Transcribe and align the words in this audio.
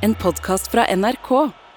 En 0.00 0.14
podkast 0.16 0.70
fra 0.72 0.86
NRK. 0.96 1.28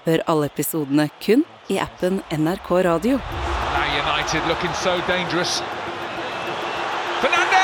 Hør 0.06 0.22
alle 0.31 0.48
episodene 0.48 1.10
kun 1.20 1.42
i 1.68 1.75
appen 1.83 2.22
NRK 2.31 2.69
Radio. 2.88 3.18
Now 3.19 3.84
United 3.99 4.47
looking 4.47 4.71
so 4.79 4.94
dangerous. 5.10 5.57
Fernandez! 7.20 7.59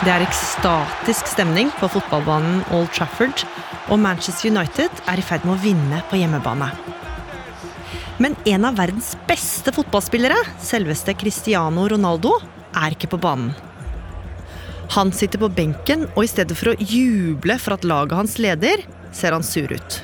Det 0.00 0.14
er 0.14 0.24
ekstatisk 0.24 1.28
stemning 1.28 1.68
på 1.76 1.90
fotballbanen 1.92 2.62
Old 2.72 2.88
Trafford, 2.96 3.44
og 3.92 4.00
Manchester 4.00 4.48
United 4.48 5.04
er 5.04 5.20
i 5.20 5.26
ferd 5.28 5.44
med 5.44 5.58
å 5.58 5.60
vinne 5.66 6.00
på 6.08 6.22
hjemmebane. 6.22 6.70
Men 8.16 8.32
en 8.48 8.64
av 8.64 8.80
verdens 8.80 9.12
beste 9.28 9.76
fotballspillere, 9.76 10.40
selveste 10.56 11.12
Cristiano 11.20 11.84
Ronaldo, 11.92 12.38
er 12.80 12.96
ikke 12.96 13.12
på 13.12 13.20
banen. 13.28 13.52
Han 14.94 15.10
sitter 15.10 15.40
på 15.42 15.48
benken, 15.50 16.04
og 16.14 16.22
i 16.22 16.30
stedet 16.30 16.54
for 16.54 16.70
å 16.70 16.76
juble 16.78 17.56
for 17.58 17.74
at 17.74 17.86
laget 17.88 18.14
hans 18.14 18.36
leder, 18.38 18.84
ser 19.10 19.34
han 19.34 19.42
sur 19.42 19.72
ut. 19.72 19.96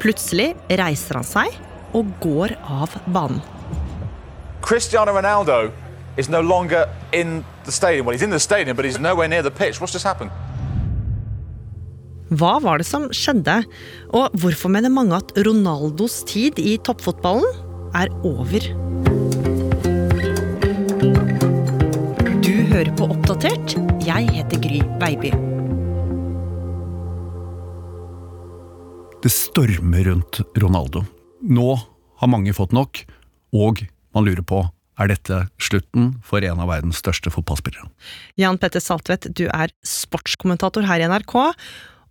Plutselig 0.00 0.54
reiser 0.80 1.18
han 1.18 1.26
seg 1.28 1.52
og 1.92 2.08
går 2.22 2.54
av 2.72 2.94
banen. 3.12 3.42
Cristiano 4.64 5.12
Ronaldo 5.12 5.68
is 6.16 6.30
no 6.32 6.40
longer 6.40 6.86
in 7.12 7.42
the 7.66 7.72
stadium. 7.72 8.06
Well, 8.06 8.16
he's 8.16 8.24
in 8.24 8.30
the 8.30 8.40
stadium, 8.40 8.76
but 8.76 8.86
he's 8.86 8.98
nowhere 8.98 9.28
near 9.28 9.42
the 9.42 9.50
pitch. 9.50 9.80
What's 9.80 9.92
just 9.92 10.08
happened? 10.08 10.32
Hva 12.32 12.54
var 12.64 12.80
det 12.80 12.88
som 12.88 13.10
skjedde, 13.12 13.58
og 14.16 14.32
hvorfor 14.40 14.72
mener 14.72 14.88
mange 14.88 15.18
at 15.20 15.36
Ronaldos 15.36 16.22
tid 16.24 16.56
i 16.56 16.78
toppfotballen 16.80 17.44
er 17.92 18.08
over? 18.24 18.72
Hører 22.82 22.96
på 22.98 23.06
Oppdatert. 23.14 23.74
Jeg 24.02 24.26
heter 24.34 24.58
Gry 24.58 24.80
Baby. 24.98 25.30
Det 29.22 29.30
stormer 29.30 30.08
rundt 30.08 30.40
Ronaldo. 30.58 31.04
Nå 31.46 31.76
har 32.18 32.30
mange 32.30 32.50
fått 32.56 32.72
nok, 32.74 33.04
og 33.54 33.84
man 34.16 34.26
lurer 34.26 34.42
på 34.42 34.64
er 34.98 35.12
dette 35.12 35.44
slutten 35.62 36.16
for 36.26 36.42
en 36.42 36.58
av 36.58 36.72
verdens 36.72 36.98
største 36.98 37.30
fotballspillere. 37.30 37.86
Jan 38.40 38.58
Petter 38.58 38.82
Saltvedt, 38.82 39.28
du 39.30 39.44
er 39.46 39.70
sportskommentator 39.86 40.82
her 40.88 41.04
i 41.04 41.06
NRK, 41.12 41.36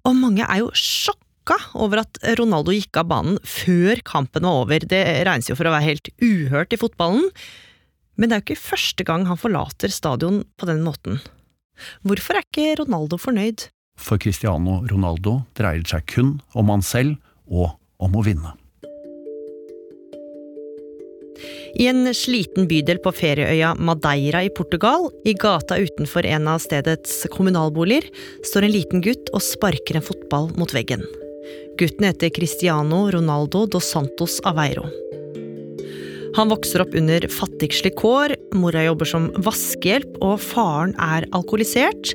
og 0.08 0.16
mange 0.22 0.48
er 0.48 0.62
jo 0.62 0.72
sjokka 0.72 1.58
over 1.76 2.06
at 2.06 2.22
Ronaldo 2.40 2.72
gikk 2.78 3.02
av 3.02 3.12
banen 3.12 3.42
før 3.44 4.00
kampen 4.08 4.48
var 4.48 4.64
over. 4.64 4.88
Det 4.88 5.04
regnes 5.28 5.52
jo 5.52 5.60
for 5.60 5.68
å 5.68 5.76
være 5.76 5.90
helt 5.90 6.14
uhørt 6.24 6.72
i 6.72 6.80
fotballen, 6.80 7.28
men 8.18 8.30
det 8.30 8.36
er 8.36 8.42
jo 8.42 8.48
ikke 8.50 8.70
første 8.70 9.06
gang 9.08 9.28
han 9.30 9.40
forlater 9.40 9.94
stadion 9.94 10.42
på 10.60 10.70
den 10.70 10.84
måten. 10.86 11.22
Hvorfor 12.06 12.38
er 12.38 12.46
ikke 12.46 12.82
Ronaldo 12.84 13.20
fornøyd? 13.22 13.68
For 14.02 14.22
Cristiano 14.22 14.82
Ronaldo 14.90 15.42
dreier 15.58 15.84
det 15.84 15.94
seg 15.94 16.08
kun 16.10 16.36
om 16.58 16.72
han 16.74 16.84
selv 16.86 17.18
og 17.48 17.78
om 18.02 18.18
å 18.18 18.26
vinne. 18.26 18.56
I 21.80 21.88
en 21.88 22.04
sliten 22.14 22.68
bydel 22.70 23.00
på 23.02 23.14
ferieøya 23.16 23.72
Madeira 23.80 24.44
i 24.44 24.52
Portugal, 24.54 25.08
i 25.26 25.34
gata 25.34 25.78
utenfor 25.80 26.28
en 26.28 26.50
av 26.52 26.60
stedets 26.62 27.24
kommunalboliger, 27.32 28.10
står 28.46 28.68
en 28.68 28.76
liten 28.76 29.06
gutt 29.06 29.32
og 29.32 29.46
sparker 29.46 29.98
en 29.98 30.06
fotball 30.06 30.52
mot 30.60 30.74
veggen. 30.76 31.06
Gutten 31.80 32.10
heter 32.10 32.34
Cristiano 32.36 33.06
Ronaldo 33.14 33.66
dos 33.72 33.88
Santos 33.96 34.42
Aveiro. 34.46 34.90
Han 36.38 36.52
vokser 36.52 36.84
opp 36.84 36.94
under 36.96 37.26
fattigslige 37.28 37.98
kår, 38.00 38.36
mora 38.56 38.86
jobber 38.86 39.10
som 39.10 39.28
vaskehjelp, 39.44 40.16
og 40.24 40.40
faren 40.40 40.94
er 41.02 41.28
alkoholisert, 41.36 42.14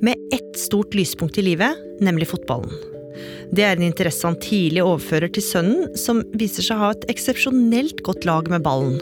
med 0.00 0.16
ett 0.32 0.56
stort 0.56 0.94
lyspunkt 0.94 1.36
i 1.40 1.44
livet, 1.44 1.76
nemlig 2.00 2.30
fotballen. 2.30 2.72
Det 3.52 3.64
er 3.66 3.76
en 3.76 3.84
interesse 3.88 4.24
han 4.24 4.38
tidlig 4.40 4.84
overfører 4.84 5.32
til 5.34 5.44
sønnen, 5.44 5.88
som 5.98 6.22
viser 6.38 6.64
seg 6.64 6.78
å 6.78 6.86
ha 6.86 6.90
et 6.94 7.06
eksepsjonelt 7.12 8.00
godt 8.06 8.28
lag 8.28 8.48
med 8.52 8.64
ballen. 8.64 8.96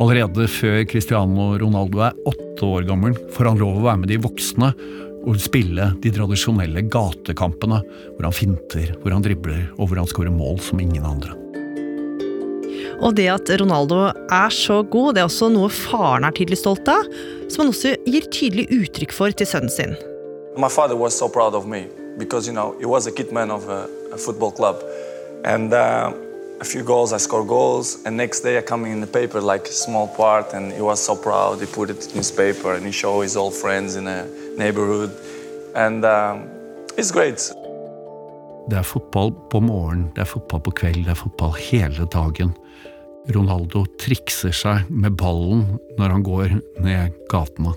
Allerede 0.00 0.46
før 0.48 0.80
Cristiano 0.88 1.50
Ronaldo 1.60 2.04
er 2.06 2.16
åtte 2.28 2.64
år 2.68 2.86
gammel, 2.88 3.18
får 3.34 3.50
han 3.50 3.60
lov 3.60 3.80
å 3.80 3.86
være 3.88 4.04
med 4.04 4.12
de 4.12 4.20
voksne 4.22 4.72
og 5.28 5.36
spille 5.42 5.90
de 6.00 6.12
tradisjonelle 6.14 6.86
gatekampene, 6.88 7.82
hvor 8.14 8.30
han 8.30 8.36
finter, 8.36 8.94
hvor 9.02 9.12
han 9.16 9.26
dribler 9.26 9.66
og 9.76 9.90
hvor 9.90 10.00
han 10.00 10.08
skårer 10.08 10.32
mål 10.32 10.62
som 10.64 10.80
ingen 10.80 11.04
andre. 11.04 11.34
Og 13.00 13.14
det 13.16 13.30
at 13.32 13.48
Ronaldo 13.60 14.10
er 14.12 14.52
så 14.52 14.82
god, 14.82 15.14
det 15.16 15.22
er 15.22 15.28
også 15.28 15.48
noe 15.52 15.70
faren 15.72 16.26
er 16.28 16.34
tydelig 16.36 16.58
stolt 16.60 16.88
av, 16.92 17.06
som 17.48 17.64
han 17.64 17.72
også 17.72 17.94
gir 18.04 18.26
tydelig 18.28 18.66
uttrykk 18.76 19.14
for 19.16 19.32
til 19.32 19.48
sønnen 19.48 19.72
sin. 19.72 19.94
My 20.58 20.68
father 20.68 20.96
was 20.96 21.16
so 21.16 21.28
proud 21.28 21.54
of 21.54 21.64
me 21.66 21.86
because 22.18 22.46
you 22.46 22.52
know 22.52 22.74
he 22.78 22.86
was 22.86 23.06
a 23.06 23.12
kid 23.12 23.32
man 23.32 23.50
of 23.50 23.68
a, 23.68 23.86
a 24.12 24.18
football 24.18 24.50
club, 24.52 24.76
and 25.44 25.72
uh, 25.72 26.12
a 26.60 26.64
few 26.64 26.82
goals 26.84 27.12
I 27.12 27.18
score 27.18 27.44
goals, 27.44 27.96
and 28.04 28.16
next 28.16 28.40
day 28.40 28.58
I 28.58 28.62
come 28.62 28.84
in 28.84 29.00
the 29.00 29.06
paper 29.06 29.40
like 29.40 29.64
a 29.68 29.72
small 29.72 30.08
part, 30.08 30.52
and 30.52 30.72
he 30.72 30.82
was 30.82 31.00
so 31.00 31.16
proud. 31.16 31.60
He 31.60 31.66
put 31.66 31.88
it 31.88 32.06
in 32.10 32.16
newspaper 32.16 32.74
and 32.74 32.84
he 32.84 32.92
showed 32.92 33.22
his 33.22 33.36
old 33.36 33.54
friends 33.54 33.96
in 33.96 34.06
a 34.08 34.26
neighborhood, 34.58 35.10
and 35.74 36.04
um, 36.04 36.50
it's 36.98 37.12
great. 37.12 37.52
Det 38.70 38.78
er 38.78 38.82
fotball 38.82 39.32
på 39.50 39.60
morgenen, 39.60 40.10
det 40.14 40.20
er 40.20 40.28
fotball 40.28 40.60
på 40.60 40.70
kveld, 40.70 41.04
det 41.04 41.10
er 41.10 41.18
fotball 41.18 41.56
hele 41.58 42.06
dagen. 42.12 42.52
Ronaldo 43.28 43.84
trikser 44.00 44.54
seg 44.56 44.88
med 44.88 45.18
ballen 45.20 45.66
når 45.98 46.14
han 46.14 46.24
går 46.24 46.54
ned 46.80 47.16
gatene. 47.30 47.74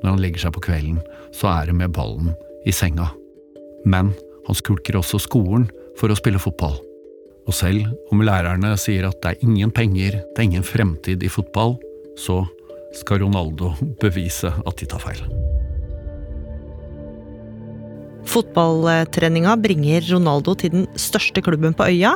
Når 0.00 0.14
han 0.14 0.22
legger 0.22 0.46
seg 0.46 0.54
på 0.56 0.64
kvelden, 0.64 1.00
så 1.36 1.50
er 1.52 1.68
det 1.68 1.76
med 1.76 1.92
ballen 1.94 2.32
i 2.64 2.72
senga. 2.72 3.10
Men 3.84 4.14
han 4.46 4.56
skulker 4.56 4.98
også 5.00 5.20
skolen 5.20 5.68
for 6.00 6.12
å 6.12 6.16
spille 6.18 6.40
fotball. 6.40 6.78
Og 7.48 7.56
selv 7.56 7.86
om 8.12 8.24
lærerne 8.24 8.72
sier 8.80 9.08
at 9.08 9.20
det 9.22 9.34
er 9.34 9.44
ingen 9.46 9.72
penger, 9.74 10.20
det 10.22 10.38
er 10.38 10.48
ingen 10.48 10.66
fremtid 10.66 11.22
i 11.24 11.32
fotball, 11.32 11.76
så 12.18 12.42
skal 12.96 13.22
Ronaldo 13.24 13.74
bevise 14.00 14.50
at 14.50 14.80
de 14.80 14.88
tar 14.90 15.02
feil. 15.04 15.20
Fotballtreninga 18.30 19.56
bringer 19.58 20.04
Ronaldo 20.12 20.54
til 20.58 20.74
den 20.74 20.88
største 21.00 21.42
klubben 21.42 21.74
på 21.76 21.88
øya, 21.88 22.14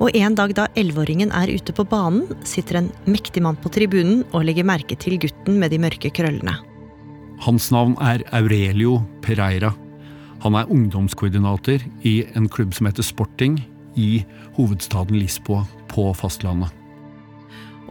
og 0.00 0.14
en 0.16 0.36
dag 0.38 0.54
da 0.56 0.68
elleveåringen 0.78 1.32
er 1.36 1.52
ute 1.52 1.74
på 1.76 1.84
banen, 1.88 2.26
sitter 2.46 2.80
en 2.80 2.90
mektig 3.04 3.42
mann 3.44 3.58
på 3.60 3.72
tribunen 3.72 4.22
og 4.32 4.46
legger 4.48 4.66
merke 4.68 4.96
til 4.96 5.18
gutten 5.20 5.58
med 5.60 5.74
de 5.74 5.80
mørke 5.82 6.12
krøllene. 6.14 6.56
Hans 7.42 7.70
navn 7.74 7.96
er 8.00 8.22
Aurelio 8.32 9.00
Pereira. 9.24 9.72
Han 10.44 10.54
er 10.58 10.70
ungdomskoordinator 10.70 11.82
i 12.06 12.20
en 12.38 12.48
klubb 12.50 12.74
som 12.74 12.86
heter 12.88 13.06
Sporting 13.06 13.58
i 13.98 14.22
hovedstaden 14.56 15.18
Lisboa 15.18 15.64
på 15.90 16.08
fastlandet. 16.16 16.70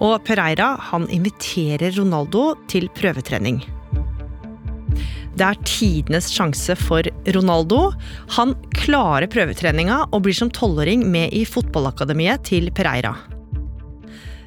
Og 0.02 0.18
Pereira 0.26 0.74
han 0.90 1.06
inviterer 1.14 1.94
Ronaldo 2.00 2.56
til 2.72 2.90
prøvetrening. 2.98 3.62
Det 5.40 5.48
er 5.48 5.60
tidenes 5.64 6.28
sjanse 6.34 6.76
for 6.76 7.08
Ronaldo. 7.36 7.92
Han 8.36 8.56
klarer 8.76 9.30
prøvetreninga 9.32 10.04
og 10.12 10.26
blir 10.26 10.36
som 10.36 10.52
tolvåring 10.52 11.06
med 11.08 11.32
i 11.36 11.46
fotballakademiet 11.48 12.44
til 12.50 12.68
Pereira. 12.76 13.16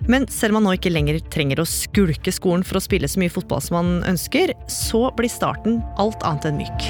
Men 0.04 0.26
selv 0.28 0.52
om 0.52 0.60
han 0.60 0.68
nå 0.68 0.74
ikke 0.76 0.92
lenger 0.92 1.16
trenger 1.32 1.62
å 1.62 1.68
skulke 1.68 2.32
skolen 2.34 2.64
for 2.66 2.76
å 2.76 2.84
spille 2.84 3.08
så 3.08 3.22
mye 3.22 3.32
fotball 3.32 3.62
som 3.64 3.78
han 3.80 3.92
ønsker, 4.12 4.52
så 4.68 5.08
blir 5.16 5.32
starten 5.32 5.80
alt 6.00 6.20
annet 6.28 6.50
enn 6.50 6.60
myk. 6.60 6.88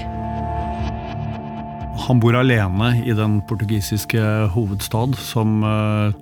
Han 2.05 2.19
bor 2.19 2.34
alene 2.34 2.91
i 3.06 3.15
den 3.15 3.38
portugisiske 3.47 4.21
hovedstad 4.56 5.15
som 5.22 5.62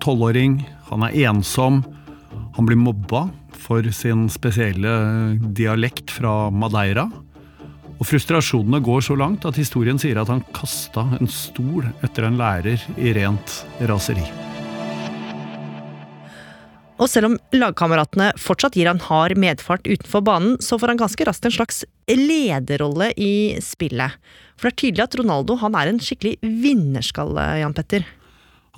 tolvåring. 0.05 0.61
Han 0.93 1.09
er 1.09 1.17
ensom. 1.31 1.81
Han 2.59 2.69
blir 2.69 2.77
mobba 2.77 3.25
for 3.57 3.89
sin 3.97 4.27
spesielle 4.33 4.93
dialekt 5.57 6.13
fra 6.13 6.51
Madeira. 6.53 7.09
Og 8.03 8.09
frustrasjonene 8.11 8.81
går 8.83 9.05
så 9.07 9.15
langt 9.15 9.45
at 9.47 9.55
historien 9.55 10.01
sier 10.03 10.19
at 10.19 10.31
han 10.33 10.41
kasta 10.57 11.05
en 11.21 11.29
stol 11.31 11.85
etter 12.03 12.27
en 12.27 12.39
lærer 12.41 12.83
i 12.99 13.13
rent 13.15 13.61
raseri. 13.87 14.25
Og 16.99 17.07
selv 17.11 17.29
om 17.29 17.37
lagkameratene 17.55 18.33
fortsatt 18.43 18.75
gir 18.79 18.91
han 18.91 18.99
hard 19.07 19.39
medfart 19.39 19.87
utenfor 19.87 20.25
banen, 20.27 20.57
så 20.59 20.81
får 20.83 20.93
han 20.93 21.01
ganske 21.05 21.29
raskt 21.29 21.47
en 21.47 21.55
slags 21.55 21.85
lederrolle 22.11 23.13
i 23.15 23.55
spillet. 23.63 24.19
For 24.59 24.67
det 24.67 24.73
er 24.73 24.81
tydelig 24.83 25.07
at 25.07 25.17
Ronaldo 25.23 25.57
han 25.63 25.79
er 25.79 25.93
en 25.93 26.03
skikkelig 26.03 26.37
vinnerskalle, 26.43 27.47
Jan 27.63 27.79
Petter. 27.79 28.07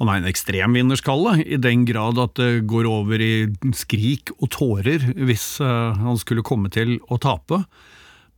Han 0.02 0.12
er 0.12 0.20
en 0.20 0.28
ekstrem 0.28 0.76
vinnerskalle, 0.76 1.38
i 1.48 1.56
den 1.56 1.88
grad 1.88 2.20
at 2.20 2.36
det 2.36 2.66
går 2.68 2.92
over 2.92 3.24
i 3.24 3.48
skrik 3.72 4.36
og 4.36 4.52
tårer 4.52 5.04
hvis 5.16 5.48
han 5.64 6.20
skulle 6.20 6.44
komme 6.44 6.68
til 6.72 6.98
å 7.08 7.20
tape. 7.24 7.64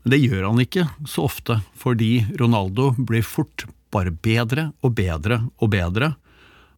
Men 0.07 0.13
det 0.13 0.21
gjør 0.23 0.45
han 0.47 0.61
ikke 0.63 0.85
så 1.11 1.25
ofte, 1.27 1.57
fordi 1.75 2.21
Ronaldo 2.39 2.93
blir 3.09 3.25
fort 3.27 3.65
bare 3.91 4.13
bedre 4.15 4.69
og 4.87 4.93
bedre 4.95 5.41
og 5.59 5.73
bedre. 5.73 6.13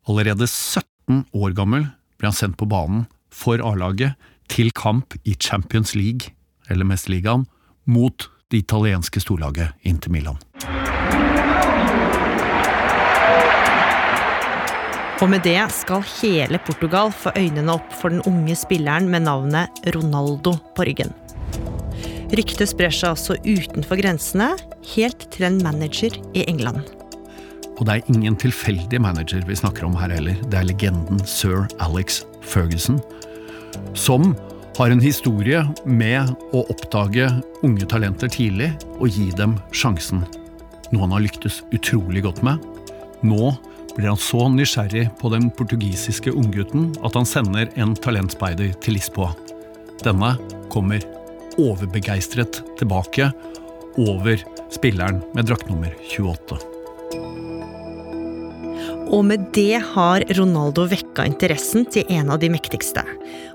Allerede 0.08 0.48
17 0.48 1.26
år 1.36 1.52
gammel 1.52 1.84
ble 2.16 2.30
han 2.30 2.38
sendt 2.38 2.56
på 2.56 2.70
banen 2.72 3.04
for 3.28 3.60
A-laget 3.60 4.16
til 4.48 4.72
kamp 4.72 5.12
i 5.28 5.36
Champions 5.36 5.92
League, 5.92 6.32
eller 6.72 6.88
Mesterligaen, 6.88 7.44
mot 7.84 8.30
det 8.48 8.62
italienske 8.64 9.20
storlaget 9.20 9.76
Inter 9.84 10.08
Milan. 10.08 10.40
Og 15.20 15.28
med 15.28 15.44
det 15.44 15.60
skal 15.76 16.00
hele 16.22 16.64
Portugal 16.64 17.12
få 17.12 17.36
øynene 17.36 17.76
opp 17.76 17.92
for 17.92 18.08
den 18.08 18.24
unge 18.24 18.56
spilleren 18.56 19.12
med 19.12 19.28
navnet 19.28 19.88
Ronaldo 19.92 20.56
på 20.72 20.88
ryggen. 20.88 21.12
Ryktet 22.28 22.68
sprer 22.68 22.92
seg 22.92 23.14
også 23.14 23.38
utenfor 23.46 23.96
grensene, 24.02 24.50
helt 24.94 25.24
til 25.32 25.46
en 25.48 25.62
manager 25.64 26.12
i 26.36 26.44
England. 26.50 26.82
Og 27.78 27.86
det 27.86 27.94
er 27.94 28.10
ingen 28.12 28.36
tilfeldig 28.36 29.00
manager 29.00 29.44
vi 29.48 29.56
snakker 29.56 29.86
om 29.86 29.96
her 29.96 30.12
heller. 30.12 30.36
Det 30.50 30.58
er 30.60 30.66
legenden 30.68 31.22
sir 31.24 31.64
Alex 31.80 32.22
Ferguson, 32.42 32.98
som 33.96 34.34
har 34.76 34.92
en 34.92 35.02
historie 35.02 35.62
med 35.88 36.34
å 36.54 36.66
oppdage 36.70 37.30
unge 37.66 37.88
talenter 37.90 38.30
tidlig 38.30 38.74
og 38.98 39.08
gi 39.14 39.30
dem 39.38 39.56
sjansen. 39.72 40.26
Noe 40.92 41.06
han 41.06 41.16
har 41.16 41.24
lyktes 41.24 41.62
utrolig 41.74 42.26
godt 42.26 42.44
med. 42.46 42.60
Nå 43.26 43.54
blir 43.96 44.12
han 44.12 44.20
så 44.20 44.46
nysgjerrig 44.52 45.08
på 45.18 45.32
den 45.32 45.48
portugisiske 45.58 46.34
unggutten 46.36 46.92
at 47.02 47.16
han 47.18 47.26
sender 47.26 47.72
en 47.80 47.96
talentspeider 47.98 48.76
til 48.84 48.98
Lisboa. 48.98 49.32
Denne 50.04 50.36
kommer 50.70 51.02
overbegeistret 51.58 52.62
tilbake 52.78 53.30
over 53.98 54.42
spilleren 54.72 55.22
med 55.34 55.48
draktnummer 55.50 55.94
28. 56.10 56.58
Og 59.08 59.24
med 59.24 59.46
det 59.56 59.80
har 59.94 60.24
Ronaldo 60.36 60.84
vekka 60.90 61.24
interessen 61.30 61.86
til 61.88 62.04
en 62.12 62.28
av 62.34 62.42
de 62.42 62.50
mektigste. 62.52 63.00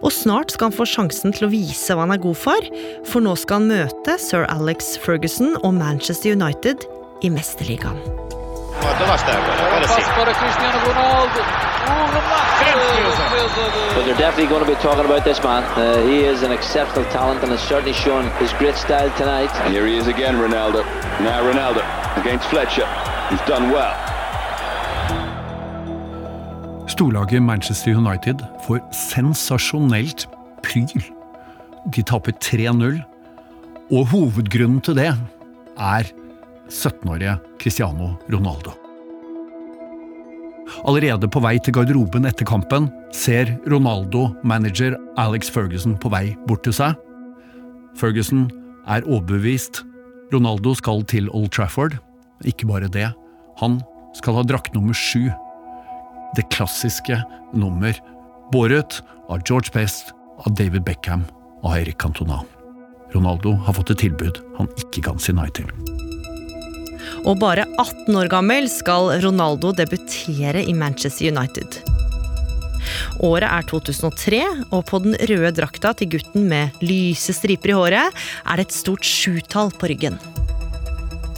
Og 0.02 0.10
snart 0.14 0.54
skal 0.54 0.72
han 0.72 0.78
få 0.78 0.88
sjansen 0.90 1.36
til 1.36 1.48
å 1.48 1.52
vise 1.54 1.94
hva 1.94 2.08
han 2.08 2.16
er 2.16 2.24
god 2.24 2.40
for, 2.42 2.72
for 3.06 3.22
nå 3.22 3.36
skal 3.38 3.62
han 3.62 3.70
møte 3.70 4.18
sir 4.22 4.48
Alex 4.50 4.96
Ferguson 5.04 5.54
og 5.62 5.78
Manchester 5.78 6.34
United 6.34 6.88
i 7.22 7.30
Mesterligaen. 7.34 8.02
But 13.95 14.06
they're 14.06 14.18
definitely 14.18 14.47
going 14.47 14.65
to 14.65 14.69
be 14.69 14.80
talking 14.81 15.06
about 15.06 15.24
this 15.24 15.41
man. 15.44 15.63
Uh, 15.63 16.06
he 16.07 16.19
is 16.21 16.44
an 16.44 16.51
exceptional 16.51 17.06
talent 17.12 17.44
and 17.44 17.51
has 17.51 17.62
certainly 17.62 17.94
shown 17.94 18.30
his 18.38 18.51
great 18.53 18.75
style 18.75 19.12
tonight. 19.18 19.51
And 19.62 19.74
here 19.74 19.85
he 19.85 19.97
is 19.97 20.07
again, 20.07 20.35
Ronaldo. 20.35 20.83
Now 21.21 21.41
Ronaldo 21.44 21.81
against 22.19 22.47
Fletcher. 22.47 22.88
He's 23.30 23.41
done 23.41 23.69
well. 23.71 23.94
Storlaget 26.88 27.41
Manchester 27.41 27.91
United 27.91 28.39
får 28.68 28.81
sensasjonelt 28.91 30.27
pryl. 30.63 31.01
De 31.95 32.03
taper 32.03 32.31
3-0, 32.31 33.01
og 33.91 34.07
hovedgrunnen 34.07 34.81
til 34.81 34.95
det 34.95 35.09
er 35.77 36.13
17-årige 36.69 37.38
Cristiano 37.59 38.13
Ronaldo. 38.30 38.82
Allerede 40.88 41.30
på 41.31 41.42
vei 41.44 41.57
til 41.63 41.75
garderoben 41.75 42.27
etter 42.27 42.48
kampen 42.48 42.89
ser 43.15 43.51
Ronaldo 43.69 44.30
manager 44.48 44.95
Alex 45.21 45.51
Ferguson 45.51 45.95
på 46.00 46.12
vei 46.13 46.33
bort 46.48 46.63
til 46.65 46.75
seg. 46.75 46.98
Ferguson 48.00 48.48
er 48.89 49.06
overbevist. 49.06 49.83
Ronaldo 50.33 50.74
skal 50.77 51.04
til 51.10 51.30
Old 51.31 51.51
Trafford. 51.54 52.00
Ikke 52.48 52.68
bare 52.68 52.89
det, 52.92 53.12
han 53.62 53.80
skal 54.18 54.39
ha 54.39 54.45
drakt 54.48 54.74
nummer 54.75 54.98
sju. 54.98 55.30
Det 56.33 56.48
klassiske 56.54 57.19
nummer, 57.54 57.94
båret 58.51 59.01
av 59.30 59.45
George 59.48 59.71
Best, 59.75 60.12
av 60.44 60.57
David 60.57 60.83
Beckham 60.88 61.27
og 61.62 61.75
Eirik 61.77 62.01
Cantona. 62.01 62.42
Ronaldo 63.13 63.54
har 63.68 63.77
fått 63.77 63.94
et 63.94 64.04
tilbud 64.07 64.42
han 64.57 64.71
ikke 64.81 65.06
kan 65.06 65.21
si 65.21 65.36
nei 65.38 65.50
til. 65.54 65.69
Og 67.24 67.40
bare 67.40 67.66
18 67.80 68.12
år 68.20 68.30
gammel 68.31 68.68
skal 68.72 69.14
Ronaldo 69.24 69.72
debutere 69.75 70.64
i 70.68 70.74
Manchester 70.75 71.31
United. 71.31 71.80
Året 73.24 73.48
er 73.48 73.68
2003, 73.70 74.42
og 74.75 74.84
på 74.90 75.00
den 75.06 75.16
røde 75.30 75.54
drakta 75.56 75.94
til 75.96 76.12
gutten 76.18 76.50
med 76.52 76.84
lyse 76.84 77.36
striper 77.36 77.72
i 77.72 77.78
håret 77.78 78.24
er 78.44 78.60
det 78.60 78.68
et 78.68 78.75
stort 78.75 79.08
sjutall 79.08 79.72
på 79.80 79.92
ryggen. 79.92 80.20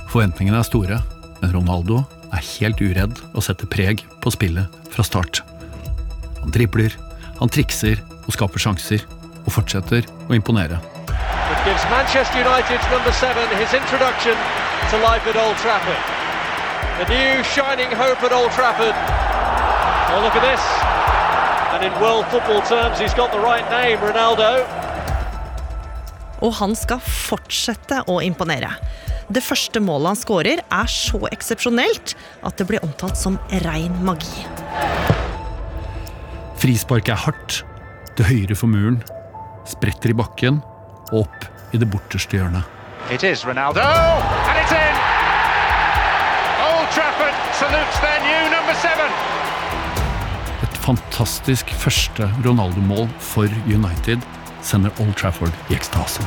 Forventningene 0.10 0.62
er 0.62 0.68
store, 0.68 1.02
men 1.42 1.54
Ronaldo 1.54 2.02
er 2.34 2.50
helt 2.56 2.82
uredd 2.82 3.22
og 3.34 3.46
setter 3.46 3.70
preg 3.70 4.02
på 4.24 4.34
spillet 4.34 4.90
fra 4.96 5.06
start. 5.06 5.44
Han 6.42 6.54
dribler, 6.56 6.98
han 7.38 7.52
trikser 7.52 8.02
og 8.26 8.34
skaper 8.34 8.62
sjanser, 8.62 9.06
og 9.46 9.54
fortsetter 9.54 10.08
å 10.26 10.34
imponere. 10.34 10.80
Gives 11.66 11.82
Manchester 11.90 12.38
United's 12.38 12.86
number 12.92 13.12
seven 13.12 13.50
his 13.58 13.74
introduction 13.74 14.38
to 14.94 14.96
life 15.02 15.26
at 15.26 15.36
Old 15.36 15.58
Trafford. 15.58 15.98
The 17.02 17.08
new 17.10 17.42
shining 17.42 17.90
hope 17.90 18.22
at 18.22 18.32
Old 18.32 18.52
Trafford. 18.52 18.94
Oh, 18.94 20.22
look 20.22 20.36
at 20.38 20.46
this. 20.46 20.62
And 21.74 21.82
in 21.82 21.92
world 22.00 22.28
football 22.28 22.62
terms, 22.62 23.00
he's 23.00 23.16
got 23.16 23.32
the 23.32 23.40
right 23.40 23.66
name, 23.72 23.98
Ronaldo. 23.98 24.62
Og 26.46 26.54
han 26.54 26.76
skal 26.78 27.02
fortsette 27.02 28.04
å 28.14 28.20
imponere. 28.22 28.70
Det 29.26 29.42
første 29.42 29.82
målet 29.82 30.14
han 30.14 30.22
skårer, 30.22 30.62
er 30.62 30.94
så 30.94 31.24
eksepsjonelt 31.32 32.14
at 32.46 32.62
det 32.62 32.70
blir 32.70 32.86
omtalt 32.86 33.18
som 33.18 33.40
rein 33.66 33.98
magi. 34.06 34.46
Frisparket 36.62 37.16
er 37.18 37.24
hardt, 37.26 37.60
til 38.14 38.30
høyre 38.30 38.62
for 38.62 38.70
muren, 38.70 39.02
spretter 39.66 40.14
i 40.14 40.20
bakken 40.22 40.62
og 41.10 41.26
opp 41.26 41.52
i 41.76 41.82
det 41.82 41.88
borterste 41.92 42.40
hjørnet. 42.40 42.64
It 43.12 43.24
is 43.24 43.46
Ronaldo, 43.46 43.84
and 43.84 44.58
it's 44.62 44.74
in. 44.74 44.96
Old 46.66 46.88
Trafford 46.96 47.36
salutes 47.60 47.98
their 48.02 48.20
new 48.26 48.44
number 48.56 48.76
seven. 48.82 49.10
Et 50.64 50.78
fantastisk 50.88 51.70
første 51.70 52.30
Ronaldo-mål 52.46 53.10
for 53.20 53.52
United 53.68 54.24
sender 54.62 54.92
Old 55.00 55.16
Trafford 55.16 55.54
i 55.70 55.76
ekstase. 55.78 56.24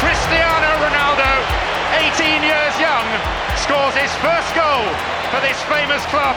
Cristiano 0.00 0.70
Ronaldo, 0.86 1.30
18 2.00 2.48
years 2.50 2.76
young, 2.80 3.08
scores 3.56 3.94
his 4.02 4.12
first 4.24 4.54
goal 4.54 4.84
for 5.30 5.40
this 5.46 5.58
famous 5.68 6.04
club. 6.12 6.36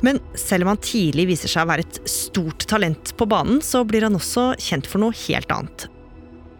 Men 0.00 0.20
selv 0.34 0.62
om 0.62 0.72
han 0.72 0.82
tidlig 0.82 1.26
viser 1.32 1.50
seg 1.50 1.66
å 1.66 1.70
være 1.72 1.86
et 1.86 2.00
stort 2.10 2.66
talent 2.70 3.14
på 3.18 3.26
banen, 3.26 3.62
så 3.62 3.82
blir 3.86 4.06
han 4.06 4.18
også 4.18 4.52
kjent 4.62 4.86
for 4.86 5.02
noe 5.02 5.16
helt 5.26 5.50
annet. 5.54 5.88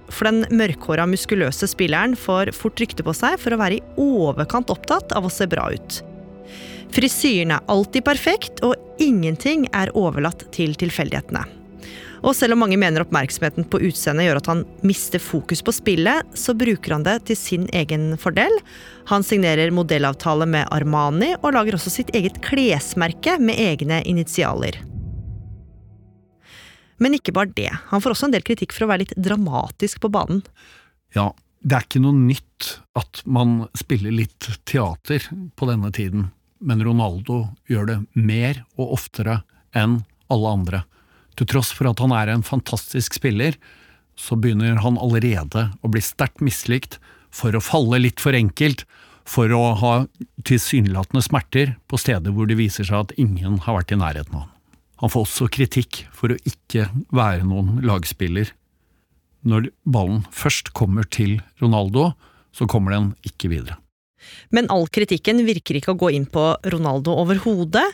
For 0.08 0.28
den 0.28 0.46
mørkhåra, 0.54 1.06
muskuløse 1.08 1.68
spilleren 1.70 2.16
får 2.18 2.52
fort 2.56 2.80
rykte 2.80 3.04
på 3.04 3.14
seg 3.16 3.36
for 3.42 3.54
å 3.54 3.60
være 3.60 3.78
i 3.78 3.84
overkant 4.00 4.72
opptatt 4.72 5.12
av 5.16 5.28
å 5.28 5.32
se 5.32 5.48
bra 5.50 5.68
ut. 5.74 6.00
Frisyren 6.94 7.52
er 7.52 7.68
alltid 7.68 8.06
perfekt, 8.06 8.62
og 8.64 8.74
ingenting 9.02 9.68
er 9.76 9.92
overlatt 9.96 10.46
til 10.56 10.72
tilfeldighetene. 10.80 11.44
Og 12.26 12.34
selv 12.34 12.56
om 12.56 12.64
mange 12.64 12.78
mener 12.80 13.04
oppmerksomheten 13.04 13.66
på 13.70 13.80
utseendet 13.86 14.26
gjør 14.26 14.40
at 14.40 14.48
han 14.50 14.64
mister 14.86 15.22
fokus 15.22 15.62
på 15.62 15.74
spillet, 15.76 16.26
så 16.34 16.54
bruker 16.58 16.96
han 16.96 17.06
det 17.06 17.20
til 17.28 17.38
sin 17.38 17.68
egen 17.76 18.10
fordel. 18.18 18.54
Han 19.12 19.22
signerer 19.26 19.74
modellavtale 19.74 20.48
med 20.50 20.66
Armani, 20.74 21.34
og 21.42 21.54
lager 21.54 21.78
også 21.78 21.94
sitt 21.94 22.14
eget 22.18 22.40
klesmerke 22.44 23.38
med 23.38 23.60
egne 23.62 24.02
initialer. 24.08 24.80
Men 27.02 27.14
ikke 27.16 27.34
bare 27.34 27.52
det. 27.54 27.70
Han 27.92 28.02
får 28.02 28.14
også 28.14 28.28
en 28.28 28.34
del 28.34 28.46
kritikk 28.46 28.74
for 28.74 28.86
å 28.86 28.90
være 28.90 29.04
litt 29.04 29.16
dramatisk 29.18 30.02
på 30.02 30.10
banen. 30.12 30.42
Ja, 31.16 31.30
det 31.62 31.74
er 31.74 31.86
ikke 31.86 32.02
noe 32.02 32.16
nytt 32.16 32.74
at 32.98 33.22
man 33.26 33.64
spiller 33.78 34.14
litt 34.14 34.50
teater 34.68 35.24
på 35.58 35.70
denne 35.70 35.90
tiden, 35.94 36.28
men 36.58 36.82
Ronaldo 36.84 37.48
gjør 37.70 37.90
det 37.90 37.98
mer 38.14 38.62
og 38.76 38.98
oftere 38.98 39.40
enn 39.78 40.00
alle 40.32 40.54
andre. 40.58 40.84
Til 41.38 41.48
tross 41.50 41.70
for 41.74 41.90
at 41.90 42.02
han 42.02 42.14
er 42.14 42.32
en 42.32 42.46
fantastisk 42.46 43.14
spiller, 43.18 43.54
så 44.18 44.34
begynner 44.34 44.80
han 44.82 44.98
allerede 44.98 45.68
å 45.82 45.90
bli 45.90 46.02
sterkt 46.02 46.42
mislikt 46.42 46.98
for 47.34 47.54
å 47.54 47.62
falle 47.62 48.00
litt 48.02 48.22
for 48.22 48.34
enkelt, 48.34 48.82
for 49.28 49.52
å 49.52 49.74
ha 49.78 49.94
tilsynelatende 50.48 51.22
smerter 51.22 51.74
på 51.86 52.00
steder 52.00 52.32
hvor 52.34 52.48
det 52.48 52.58
viser 52.58 52.86
seg 52.88 53.04
at 53.04 53.18
ingen 53.20 53.60
har 53.66 53.76
vært 53.76 53.92
i 53.94 54.00
nærheten 54.00 54.34
av 54.34 54.46
han. 54.46 54.54
Han 54.98 55.12
får 55.12 55.26
også 55.26 55.48
kritikk 55.54 56.04
for 56.14 56.34
å 56.34 56.38
ikke 56.48 56.88
være 57.14 57.46
noen 57.46 57.82
lagspiller. 57.86 58.50
Når 59.46 59.70
ballen 59.86 60.24
først 60.34 60.72
kommer 60.74 61.06
til 61.06 61.38
Ronaldo, 61.62 62.10
så 62.50 62.66
kommer 62.66 62.96
den 62.96 63.12
ikke 63.26 63.52
videre. 63.52 63.78
Men 64.50 64.66
all 64.74 64.88
kritikken 64.90 65.44
virker 65.46 65.78
ikke 65.78 65.94
å 65.94 66.00
gå 66.00 66.10
inn 66.16 66.26
på 66.28 66.44
Ronaldo 66.72 67.14
overhodet. 67.22 67.84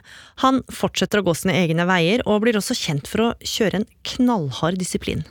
Han 0.41 0.63
fortsetter 0.73 1.21
å 1.21 1.27
gå 1.27 1.35
sine 1.37 1.57
egne 1.61 1.85
veier, 1.89 2.25
og 2.25 2.41
blir 2.45 2.57
også 2.59 2.77
kjent 2.79 3.11
for 3.11 3.27
å 3.27 3.33
kjøre 3.45 3.83
en 3.83 3.89
knallhard 4.15 4.81
disiplin. 4.81 5.25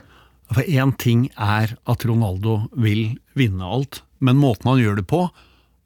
For 0.52 0.62
én 0.62 0.92
ting 1.00 1.26
er 1.34 1.74
at 1.90 2.04
Ronaldo 2.06 2.68
vil 2.78 3.16
vinne 3.34 3.66
alt, 3.66 4.02
men 4.22 4.38
måten 4.38 4.70
han 4.70 4.82
gjør 4.82 5.00
det 5.00 5.08
på, 5.10 5.24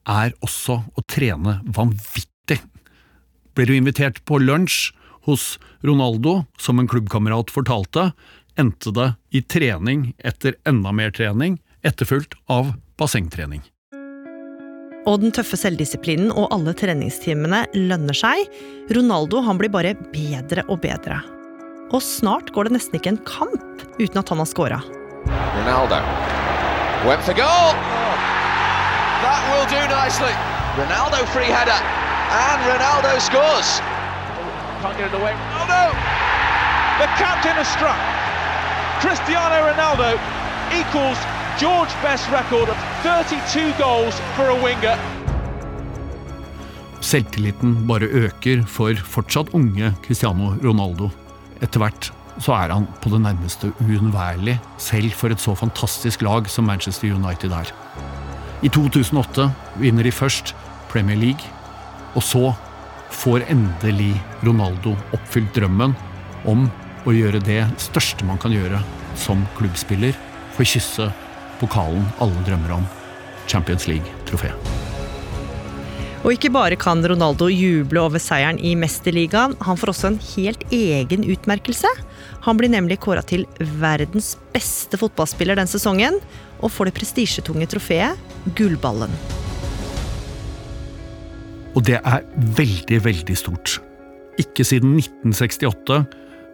er 0.09 0.35
også 0.45 0.83
å 0.93 1.05
trene 1.09 1.59
vanvittig. 1.65 2.61
Blir 3.57 3.71
du 3.71 3.77
invitert 3.77 4.21
på 4.29 4.41
lunsj 4.43 4.93
hos 5.29 5.57
Ronaldo, 5.83 6.45
som 6.59 6.79
en 6.79 6.89
klubbkamerat 6.89 7.51
fortalte, 7.51 8.11
endte 8.59 8.91
det 8.91 9.09
i 9.31 9.43
trening 9.43 10.13
etter 10.19 10.57
enda 10.67 10.93
mer 10.93 11.11
trening, 11.15 11.59
etterfulgt 11.87 12.35
av 12.51 12.73
bassengtrening. 12.99 13.63
Og 15.07 15.23
den 15.23 15.33
tøffe 15.33 15.57
selvdisiplinen 15.57 16.33
og 16.35 16.51
alle 16.53 16.75
treningstimene 16.77 17.63
lønner 17.77 18.17
seg. 18.17 18.49
Ronaldo 18.93 19.41
han 19.47 19.61
blir 19.61 19.73
bare 19.73 19.95
bedre 20.13 20.67
og 20.69 20.83
bedre. 20.83 21.23
Og 21.95 22.03
snart 22.05 22.51
går 22.53 22.69
det 22.69 22.75
nesten 22.77 22.99
ikke 22.99 23.15
en 23.15 23.23
kamp 23.25 23.87
uten 23.97 24.21
at 24.21 24.29
han 24.29 24.43
har 24.43 24.51
scora. 24.51 24.81
Ronaldo 25.29 26.03
went 27.07 27.23
for 27.25 27.39
goal. 27.39 27.73
That 29.23 29.41
will 29.49 29.67
do 29.71 29.81
nicely. 29.89 30.35
Ronaldo 30.77 31.25
free 31.33 31.49
header, 31.49 31.81
and 32.31 32.59
Ronaldo 32.69 33.19
scores. 33.23 33.81
Can't 34.83 34.97
get 34.97 35.09
it 35.11 35.21
away. 35.21 35.35
Ronaldo! 35.35 35.91
The 37.03 37.09
captain 37.19 37.57
has 37.59 37.67
struck. 37.67 37.99
Cristiano 39.03 39.59
Ronaldo 39.67 40.15
equals 40.71 41.19
George 41.59 41.91
Best's 42.03 42.31
record 42.31 42.69
of 42.69 42.77
32 43.03 43.73
goals 43.79 44.15
for 44.37 44.47
a 44.51 44.59
winger. 44.63 44.95
Selvtilliten 47.01 47.87
bare 47.89 48.07
øker 48.07 48.63
for 48.67 48.95
fortsatt 48.95 49.51
unge 49.55 49.91
Cristiano 50.07 50.55
Ronaldo. 50.63 51.11
Etter 51.63 51.83
hvert 51.83 52.13
så 52.39 52.55
er 52.55 52.71
han 52.71 52.87
på 53.03 53.11
det 53.11 53.21
nærmeste 53.21 53.73
uunnværlig, 53.83 54.61
selv 54.79 55.11
for 55.11 55.35
et 55.35 55.43
så 55.43 55.55
fantastisk 55.59 56.23
lag 56.23 56.47
som 56.47 56.71
Manchester 56.71 57.11
United 57.15 57.51
er. 57.51 57.75
I 58.63 58.69
2008 58.69 59.51
vinner 59.83 60.07
de 60.07 60.13
først 60.13 60.55
Premier 60.91 61.19
League, 61.19 61.43
og 62.15 62.23
så 62.23 62.53
får 63.11 63.47
endelig 63.49 64.15
Ronaldo 64.47 64.95
oppfylt 65.17 65.55
drømmen 65.57 65.95
om 66.49 66.67
å 67.09 67.15
gjøre 67.15 67.41
det 67.45 67.63
største 67.81 68.27
man 68.29 68.41
kan 68.43 68.53
gjøre 68.55 68.81
som 69.19 69.45
klubbspiller, 69.59 70.17
få 70.55 70.67
kysse 70.67 71.09
pokalen 71.61 72.05
alle 72.23 72.45
drømmer 72.47 72.77
om, 72.79 72.85
Champions 73.49 73.89
League-trofeet. 73.91 74.87
Og 76.27 76.35
ikke 76.35 76.51
bare 76.51 76.77
kan 76.79 77.03
Ronaldo 77.07 77.47
juble 77.49 78.03
over 78.03 78.21
seieren 78.21 78.59
i 78.59 78.75
Mesterligaen, 78.79 79.55
han 79.63 79.79
får 79.79 79.93
også 79.95 80.11
en 80.11 80.21
helt 80.35 80.65
egen 80.75 81.25
utmerkelse. 81.25 81.91
Han 82.45 82.59
blir 82.59 82.73
nemlig 82.73 82.99
kåra 83.05 83.23
til 83.23 83.47
verdens 83.79 84.35
beste 84.53 84.99
fotballspiller 84.99 85.59
den 85.59 85.71
sesongen, 85.71 86.19
og 86.59 86.75
får 86.75 86.91
det 86.91 86.99
prestisjetunge 86.99 87.71
trofeet 87.71 88.19
Gullballen. 88.59 89.15
Og 91.77 91.85
det 91.87 91.99
er 92.01 92.25
veldig, 92.57 93.03
veldig 93.05 93.37
stort. 93.37 93.79
Ikke 94.39 94.65
siden 94.67 94.97
1968, 94.99 96.01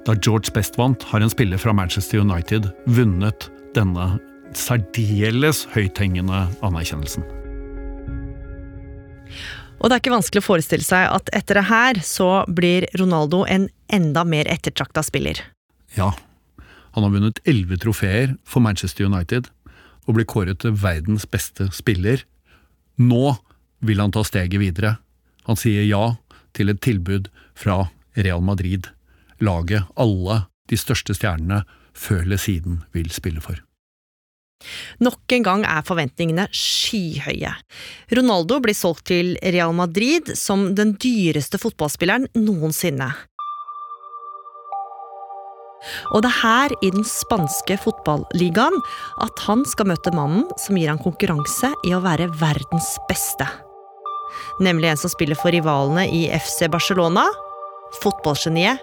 da 0.04 0.16
George 0.18 0.52
Best 0.54 0.78
vant, 0.80 1.02
har 1.10 1.22
en 1.22 1.32
spiller 1.32 1.60
fra 1.60 1.74
Manchester 1.76 2.24
United 2.24 2.70
vunnet 2.96 3.48
denne 3.76 4.14
særdeles 4.56 5.64
høythengende 5.74 6.46
anerkjennelsen. 6.64 7.24
Og 9.80 9.90
det 9.90 9.96
er 9.96 10.00
ikke 10.00 10.14
vanskelig 10.14 10.40
å 10.40 10.46
forestille 10.46 10.86
seg 10.86 11.10
at 11.12 11.28
etter 11.36 11.60
det 11.60 11.66
her 11.68 11.98
så 12.06 12.28
blir 12.48 12.86
Ronaldo 12.96 13.42
en 13.50 13.66
enda 13.92 14.22
mer 14.24 14.48
ettertrakta 14.48 15.02
spiller. 15.04 15.42
Ja, 15.98 16.14
han 16.94 17.04
har 17.04 17.12
vunnet 17.12 17.42
elleve 17.44 17.76
trofeer 17.82 18.36
for 18.48 18.64
Manchester 18.64 19.10
United 19.10 19.50
og 20.06 20.16
blir 20.16 20.28
kåret 20.28 20.62
til 20.62 20.76
verdens 20.78 21.26
beste 21.28 21.68
spiller. 21.74 22.22
Nå 22.96 23.34
vil 23.84 24.00
han 24.00 24.14
ta 24.14 24.22
steget 24.24 24.62
videre. 24.62 24.96
Han 25.48 25.60
sier 25.60 25.84
ja 25.86 26.16
til 26.56 26.70
et 26.72 26.80
tilbud 26.84 27.28
fra 27.58 27.88
Real 28.16 28.42
Madrid, 28.44 28.88
laget 29.42 29.86
alle 30.00 30.44
de 30.70 30.78
største 30.80 31.16
stjernene 31.16 31.64
før 31.94 32.22
eller 32.24 32.40
siden 32.40 32.82
vil 32.94 33.10
spille 33.12 33.42
for. 33.44 33.60
Nok 35.04 35.34
en 35.36 35.44
gang 35.44 35.66
er 35.68 35.84
forventningene 35.84 36.46
skyhøye. 36.54 37.52
Ronaldo 38.16 38.60
blir 38.64 38.76
solgt 38.76 39.08
til 39.10 39.34
Real 39.42 39.74
Madrid 39.76 40.32
som 40.38 40.70
den 40.78 40.94
dyreste 41.00 41.60
fotballspilleren 41.60 42.30
noensinne. 42.38 43.10
Og 46.16 46.22
det 46.24 46.30
er 46.30 46.40
her, 46.40 46.74
i 46.80 46.88
den 46.94 47.04
spanske 47.04 47.76
fotballigaen, 47.82 48.78
at 49.20 49.44
han 49.44 49.66
skal 49.68 49.90
møte 49.92 50.14
mannen 50.16 50.46
som 50.56 50.80
gir 50.80 50.88
han 50.88 51.02
konkurranse 51.02 51.74
i 51.84 51.92
å 51.92 52.00
være 52.04 52.30
verdens 52.40 52.94
beste. 53.10 53.44
Nemlig 54.60 54.88
en 54.88 54.96
som 54.96 55.10
spiller 55.10 55.34
for 55.34 55.50
rivalene 55.50 56.06
i 56.08 56.26
FC 56.38 56.68
Barcelona, 56.70 57.26
fotballgeniet 58.02 58.78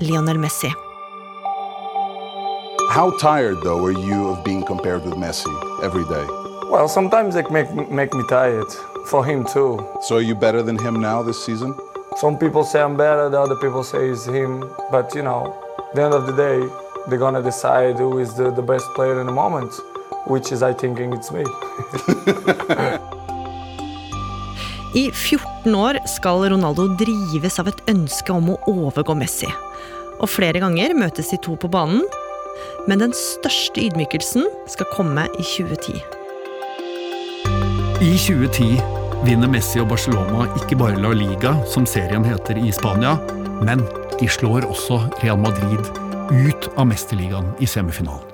Lionel 0.00 0.38
Messi. 0.38 0.72
How 2.90 3.10
tired, 3.18 3.56
though, 3.62 3.84
are 3.84 3.92
you 3.92 4.28
of 4.28 4.44
being 4.44 4.62
compared 4.62 5.04
with 5.04 5.14
Messi 5.14 5.52
every 5.82 6.04
day? 6.04 6.24
Well, 6.70 6.88
sometimes 6.88 7.36
it 7.36 7.50
make 7.50 7.70
make 7.90 8.12
me 8.14 8.22
tired. 8.28 8.72
For 9.06 9.24
him 9.24 9.44
too. 9.44 9.86
So 10.02 10.16
are 10.16 10.20
you 10.22 10.34
better 10.34 10.62
than 10.62 10.78
him 10.78 11.00
now 11.00 11.22
this 11.22 11.44
season? 11.44 11.74
Some 12.16 12.38
people 12.38 12.64
say 12.64 12.80
I'm 12.80 12.96
better, 12.96 13.28
the 13.28 13.40
other 13.40 13.54
people 13.56 13.84
say 13.84 14.08
it's 14.08 14.26
him. 14.26 14.64
But 14.90 15.14
you 15.14 15.22
know, 15.22 15.54
the 15.94 16.02
end 16.02 16.14
of 16.14 16.26
the 16.26 16.32
day, 16.32 16.58
they're 17.06 17.18
gonna 17.18 17.42
decide 17.42 17.98
who 17.98 18.18
is 18.18 18.34
the, 18.34 18.50
the 18.50 18.62
best 18.62 18.86
player 18.94 19.20
in 19.20 19.26
the 19.26 19.32
moment, 19.32 19.72
which 20.26 20.50
is 20.50 20.62
I 20.62 20.72
thinking 20.72 21.12
it's 21.12 21.30
me. 21.30 21.44
I 24.96 25.10
14 25.12 25.74
år 25.76 25.98
skal 26.08 26.46
Ronaldo 26.48 26.86
drives 26.96 27.58
av 27.60 27.68
et 27.68 27.80
ønske 27.92 28.32
om 28.32 28.54
å 28.54 28.60
overgå 28.70 29.12
Messi. 29.18 29.48
Og 30.24 30.30
flere 30.32 30.62
ganger 30.62 30.94
møtes 30.96 31.28
de 31.34 31.38
to 31.44 31.52
på 31.60 31.68
banen, 31.68 32.00
men 32.88 33.02
den 33.02 33.12
største 33.12 33.82
ydmykelsen 33.84 34.46
skal 34.72 34.88
komme 34.94 35.26
i 35.36 35.44
2010. 35.44 36.00
I 38.06 38.14
2010 38.24 38.80
vinner 39.26 39.52
Messi 39.52 39.82
og 39.82 39.90
Barcelona 39.92 40.46
ikke 40.62 40.78
bare 40.80 41.00
La 41.02 41.12
Liga, 41.12 41.52
som 41.68 41.84
serien 41.88 42.24
heter 42.24 42.56
i 42.56 42.72
Spania, 42.72 43.18
men 43.60 43.84
de 44.16 44.30
slår 44.32 44.64
også 44.70 45.02
Real 45.20 45.40
Madrid 45.40 45.92
ut 46.32 46.70
av 46.72 46.88
Mesterligaen 46.88 47.52
i 47.60 47.68
semifinalen. 47.68 48.32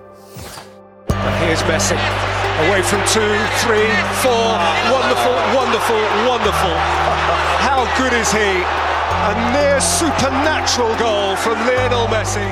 Here's 1.42 1.66
Messi. 1.66 1.98
Away 2.68 2.82
from 2.82 3.00
two, 3.06 3.34
three, 3.64 3.90
four. 4.22 4.46
Wonderful, 4.94 5.34
wonderful, 5.58 6.00
wonderful. 6.30 6.74
How 7.66 7.80
good 7.98 8.12
is 8.12 8.30
he? 8.30 8.50
A 9.30 9.34
near 9.52 9.80
supernatural 9.80 10.94
goal 10.96 11.34
from 11.36 11.58
Lionel 11.66 12.06
Messi. 12.06 12.46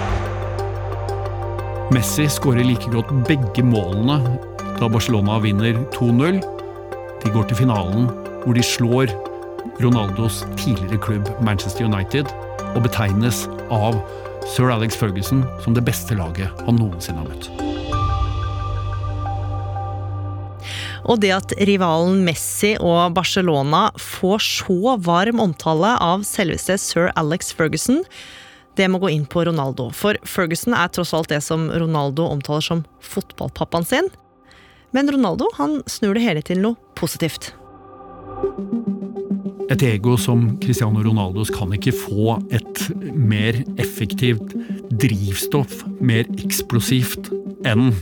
Messi 1.95 2.29
skårer 2.29 2.65
like 2.65 2.91
godt 2.91 3.13
begge 3.29 3.63
målene 3.63 4.19
da 4.81 4.89
Barcelona 4.89 5.39
vinner 5.39 5.79
2-0. 5.95 6.43
De 7.23 7.31
går 7.31 7.43
til 7.43 7.57
finalen, 7.57 8.11
hvor 8.45 8.53
de 8.53 8.63
slår 8.63 9.07
Ronaldos 9.83 10.47
tidligere 10.57 10.99
klubb 10.99 11.29
Manchester 11.41 11.85
United, 11.85 12.27
og 12.75 12.83
betegnes 12.83 13.49
av 13.71 14.03
sir 14.57 14.71
Alex 14.75 14.97
Ferguson 14.97 15.45
som 15.63 15.75
det 15.75 15.85
beste 15.85 16.19
laget 16.19 16.51
han 16.67 16.83
noensinne 16.83 17.23
har 17.23 17.31
møtt. 17.31 17.70
Og 21.11 21.19
det 21.19 21.33
at 21.35 21.53
rivalen 21.67 22.21
Messi 22.23 22.77
og 22.79 23.17
Barcelona 23.17 23.89
får 23.99 24.45
så 24.47 24.95
varm 25.03 25.43
omtale 25.43 25.97
av 25.99 26.23
selveste 26.29 26.77
sir 26.79 27.11
Alex 27.19 27.51
Ferguson, 27.57 28.05
det 28.79 28.87
må 28.89 29.01
gå 29.03 29.11
inn 29.11 29.27
på 29.27 29.43
Ronaldo. 29.49 29.89
For 29.91 30.15
Ferguson 30.23 30.77
er 30.79 30.93
tross 30.95 31.13
alt 31.17 31.33
det 31.33 31.43
som 31.43 31.67
Ronaldo 31.75 32.29
omtaler 32.31 32.63
som 32.63 32.85
fotballpappaen 33.03 33.89
sin. 33.91 34.13
Men 34.95 35.11
Ronaldo 35.11 35.51
han 35.59 35.81
snur 35.91 36.15
det 36.15 36.25
hele 36.25 36.47
til 36.47 36.63
noe 36.63 36.79
positivt. 36.99 37.51
Et 39.71 39.83
ego 39.87 40.17
som 40.19 40.57
Cristiano 40.59 41.03
Ronaldos 41.05 41.53
kan 41.55 41.71
ikke 41.77 41.95
få 41.95 42.41
et 42.51 42.81
mer 43.15 43.61
effektivt 43.79 44.57
drivstoff, 44.91 45.85
mer 46.03 46.27
eksplosivt, 46.43 47.31
enn 47.69 47.93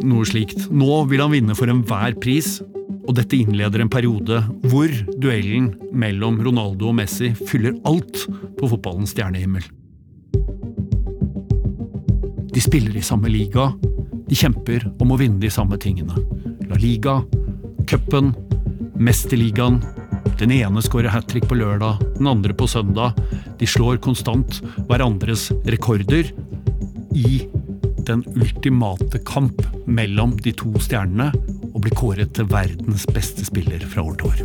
noe 0.00 0.24
slikt. 0.24 0.70
Nå 0.72 1.02
vil 1.10 1.20
han 1.20 1.34
vinne 1.34 1.56
for 1.58 1.68
enhver 1.68 2.16
pris, 2.22 2.58
og 3.04 3.18
dette 3.18 3.36
innleder 3.36 3.84
en 3.84 3.92
periode 3.92 4.40
hvor 4.70 4.88
duellen 5.20 5.74
mellom 5.92 6.40
Ronaldo 6.46 6.88
og 6.88 6.96
Messi 7.02 7.34
fyller 7.36 7.76
alt 7.88 8.24
på 8.56 8.70
fotballens 8.72 9.12
stjernehimmel. 9.12 9.66
De 12.50 12.64
spiller 12.64 12.96
i 12.96 13.04
samme 13.04 13.28
liga, 13.28 13.70
de 14.30 14.38
kjemper 14.38 14.88
om 15.02 15.12
å 15.12 15.20
vinne 15.20 15.42
de 15.42 15.52
samme 15.52 15.76
tingene. 15.80 16.16
La 16.70 16.80
Liga, 16.80 17.20
cupen, 17.90 18.32
Mesterligaen. 18.96 19.82
Den 20.40 20.52
ene 20.56 20.82
skårer 20.82 21.12
hat 21.12 21.28
trick 21.28 21.46
på 21.50 21.58
lørdag, 21.60 22.00
den 22.16 22.28
andre 22.30 22.54
på 22.56 22.68
søndag. 22.70 23.18
De 23.60 23.66
slår 23.68 24.00
konstant 24.04 24.60
hverandres 24.88 25.50
rekorder 25.68 26.30
i 27.16 27.42
den 28.08 28.24
ultimate 28.34 29.20
kamp 29.28 29.62
mellom 29.86 30.36
de 30.40 30.52
to 30.56 30.72
stjernene 30.82 31.30
og 31.70 31.82
blir 31.84 31.94
kåret 31.96 32.32
til 32.36 32.48
verdens 32.50 33.06
beste 33.12 33.44
spiller 33.46 33.84
fra 33.90 34.02
år 34.06 34.16
til 34.20 34.30
år. 34.32 34.38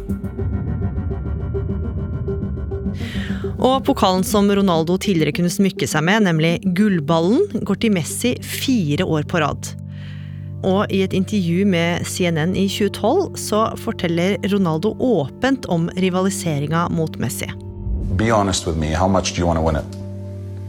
Og 3.55 3.79
pokalen 3.88 4.24
som 4.27 4.51
Ronaldo 4.51 4.98
tidligere 5.01 5.34
kunne 5.36 5.51
smykke 5.51 5.88
seg 5.89 6.03
med, 6.05 6.27
nemlig 6.27 6.53
gullballen, 6.77 7.63
går 7.65 7.82
til 7.82 7.96
Messi 7.96 8.36
fire 8.44 9.08
år 9.08 9.25
på 9.32 9.41
rad. 9.44 9.72
Og 10.65 10.91
i 10.91 11.03
et 11.05 11.13
intervju 11.13 11.65
med 11.69 12.05
CNN 12.05 12.55
i 12.55 12.67
2012 12.67 13.38
så 13.38 13.62
forteller 13.77 14.38
Ronaldo 14.53 14.95
åpent 15.00 15.65
om 15.65 15.89
rivaliseringa 15.98 16.88
mot 16.89 17.19
Messi. 17.19 17.50
Be 18.17 18.31
honest 18.31 18.67
with 18.67 18.79
me. 18.79 18.95
How 18.95 19.07
much 19.07 19.36
do 19.36 19.41
you 19.41 19.48
want 19.48 19.60
to 19.60 19.65
win 19.65 19.75
it? 19.75 19.88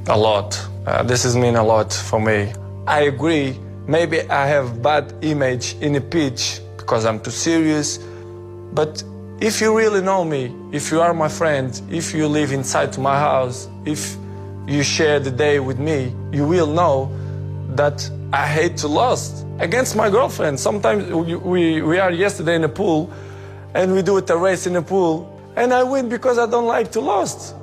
A 0.08 0.16
lot. 0.16 0.68
Uh, 0.86 1.08
this 1.08 1.24
has 1.24 1.36
mean 1.36 1.56
a 1.56 1.62
lot 1.62 1.92
for 1.92 2.18
me. 2.18 2.52
I 2.86 3.08
agree. 3.08 3.54
Maybe 3.88 4.20
I 4.30 4.46
have 4.46 4.82
bad 4.82 5.04
image 5.22 5.76
in 5.80 5.92
the 5.92 6.00
pitch 6.00 6.60
because 6.76 7.08
I'm 7.08 7.20
too 7.20 7.32
serious. 7.32 7.98
But 8.72 9.02
if 9.40 9.60
you 9.60 9.76
really 9.76 10.00
know 10.00 10.24
me, 10.24 10.52
if 10.72 10.90
you 10.92 11.00
are 11.00 11.14
my 11.14 11.28
friend, 11.28 11.80
if 11.90 12.14
you 12.14 12.28
live 12.28 12.52
inside 12.52 12.98
my 12.98 13.18
house, 13.18 13.68
if 13.84 14.16
you 14.66 14.82
share 14.82 15.20
the 15.20 15.30
day 15.30 15.60
with 15.60 15.78
me, 15.78 16.12
you 16.32 16.46
will 16.46 16.66
know 16.66 17.10
that 17.76 18.10
I 18.32 18.46
hate 18.46 18.76
to 18.78 18.88
lose 18.88 19.44
against 19.60 19.96
my 19.96 20.10
girlfriend. 20.10 20.58
Sometimes 20.58 21.04
we, 21.10 21.36
we, 21.36 21.82
we 21.82 21.98
are 21.98 22.10
yesterday 22.10 22.56
in 22.56 22.64
a 22.64 22.68
pool 22.68 23.10
and 23.74 23.92
we 23.92 24.02
do 24.02 24.16
it 24.18 24.30
a 24.30 24.36
race 24.36 24.66
in 24.66 24.76
a 24.76 24.82
pool 24.82 25.28
and 25.56 25.72
I 25.72 25.82
win 25.84 26.08
because 26.08 26.38
I 26.38 26.46
don't 26.46 26.66
like 26.66 26.90
to 26.92 27.00
lose. 27.00 27.54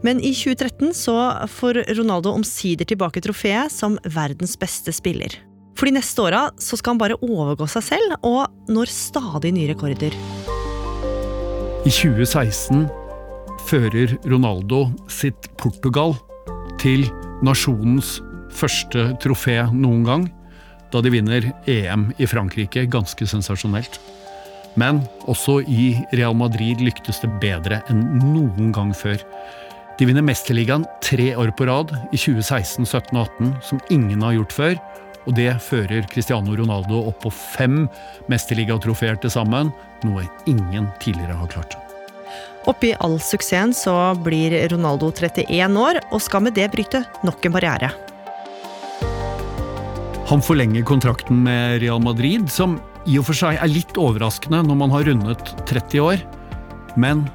Men 0.00 0.20
i 0.20 0.34
2013 0.34 0.94
så 0.94 1.32
får 1.48 1.74
Ronaldo 1.96 2.30
omsider 2.30 2.84
tilbake 2.84 3.20
trofeet 3.24 3.72
som 3.72 3.96
verdens 4.04 4.58
beste 4.60 4.92
spiller. 4.92 5.32
For 5.78 5.88
de 5.88 5.94
neste 5.96 6.20
åra 6.22 6.50
så 6.60 6.76
skal 6.76 6.94
han 6.94 7.00
bare 7.00 7.16
overgå 7.24 7.66
seg 7.70 7.86
selv, 7.86 8.18
og 8.22 8.46
når 8.68 8.92
stadig 8.92 9.54
nye 9.56 9.70
rekorder. 9.72 10.12
I 11.84 11.90
2016 11.90 12.84
fører 13.64 14.12
Ronaldo 14.28 14.86
sitt 15.08 15.48
Portugal 15.56 16.14
til 16.80 17.08
nasjonens 17.44 18.18
første 18.54 19.10
trofé 19.22 19.58
noen 19.74 20.04
gang, 20.06 20.26
da 20.94 21.02
de 21.02 21.10
vinner 21.10 21.50
EM 21.70 22.10
i 22.22 22.28
Frankrike, 22.30 22.86
ganske 22.90 23.26
sensasjonelt. 23.26 23.98
Men 24.78 25.02
også 25.30 25.60
i 25.70 25.94
Real 26.14 26.34
Madrid 26.38 26.82
lyktes 26.82 27.20
det 27.22 27.30
bedre 27.42 27.80
enn 27.90 28.02
noen 28.22 28.72
gang 28.74 28.94
før. 28.96 29.20
De 29.98 30.08
vinner 30.08 30.26
Mesterligaen 30.26 30.86
tre 31.04 31.30
år 31.38 31.52
på 31.54 31.68
rad, 31.70 31.92
i 32.10 32.18
2016, 32.18 32.82
17 32.86 33.14
og 33.14 33.28
18, 33.28 33.54
som 33.62 33.82
ingen 33.94 34.24
har 34.26 34.34
gjort 34.38 34.56
før. 34.56 34.76
Og 35.24 35.36
det 35.38 35.52
fører 35.64 36.04
Cristiano 36.10 36.56
Ronaldo 36.58 37.04
opp 37.08 37.22
på 37.24 37.32
fem 37.32 37.84
mesterligatrofeer 38.28 39.16
til 39.22 39.32
sammen, 39.32 39.70
noe 40.04 40.26
ingen 40.50 40.90
tidligere 41.00 41.38
har 41.38 41.52
klart. 41.54 41.78
Oppi 42.68 42.94
all 43.04 43.18
suksessen 43.20 43.74
så 43.76 43.94
blir 44.24 44.56
Ronaldo 44.72 45.10
31 45.12 45.78
år, 45.80 46.00
og 46.10 46.24
skal 46.24 46.44
med 46.44 46.58
det 46.58 46.70
bryte 46.72 47.04
nok 47.24 47.46
en 47.46 47.56
barriere. 47.56 47.92
Han 50.24 50.40
forlenger 50.40 50.82
kontrakten 50.88 51.42
med 51.44 51.82
Real 51.82 52.00
Madrid, 52.00 52.48
som 52.48 52.78
i 53.04 53.18
og 53.20 53.26
for 53.28 53.36
seg 53.36 53.58
er 53.60 53.68
litt 53.68 53.98
overraskende 54.00 54.62
når 54.64 54.78
man 54.80 54.92
har 54.94 55.04
rundet 55.10 55.50
30 55.68 56.00
år. 56.00 56.22
Men 56.96 57.26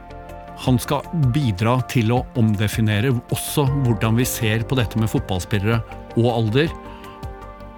han 0.60 0.79
skal 0.81 1.05
bidra 1.36 1.77
til 1.91 2.10
å 2.15 2.24
omdefinere 2.39 3.13
også 3.29 3.67
hvordan 3.86 4.17
vi 4.17 4.25
ser 4.27 4.65
på 4.65 4.77
dette 4.79 4.98
med 5.00 5.12
fotballspillere 5.12 5.77
og 6.17 6.31
alder. 6.34 6.74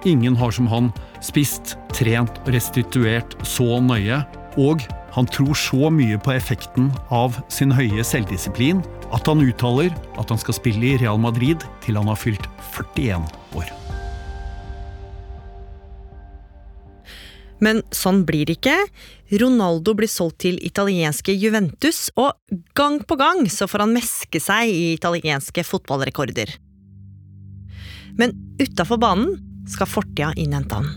Ingen 0.08 0.38
har 0.40 0.56
som 0.56 0.70
han 0.72 0.88
spist, 1.22 1.76
trent 1.92 2.40
og 2.42 2.50
restituert 2.56 3.36
så 3.46 3.78
nøye. 3.84 4.22
Og 4.56 4.82
han 5.12 5.28
tror 5.28 5.52
så 5.60 5.92
mye 5.92 6.16
på 6.24 6.32
effekten 6.32 6.88
av 7.12 7.36
sin 7.52 7.72
høye 7.76 8.00
selvdisiplin 8.00 8.80
at 9.12 9.28
han 9.28 9.44
uttaler 9.44 9.92
at 10.16 10.32
han 10.32 10.40
skal 10.40 10.56
spille 10.56 10.94
i 10.94 10.98
Real 11.04 11.20
Madrid 11.20 11.68
til 11.84 12.00
han 12.00 12.08
har 12.08 12.20
fylt 12.20 12.48
41 12.72 13.28
år. 13.60 13.81
Men 17.62 17.84
sånn 17.94 18.24
blir 18.26 18.48
det 18.48 18.58
ikke. 18.58 18.74
Ronaldo 19.40 19.94
blir 19.96 20.10
solgt 20.10 20.42
til 20.44 20.58
italienske 20.66 21.34
Juventus, 21.36 22.08
og 22.18 22.34
gang 22.76 22.98
på 23.06 23.16
gang 23.20 23.46
så 23.50 23.68
får 23.70 23.86
han 23.86 23.94
meske 23.94 24.42
seg 24.42 24.72
i 24.72 24.92
italienske 24.96 25.64
fotballrekorder. 25.66 26.56
Men 28.18 28.34
utafor 28.60 29.00
banen 29.00 29.38
skal 29.70 29.88
fortida 29.88 30.32
innhente 30.36 30.76
han. 30.76 30.90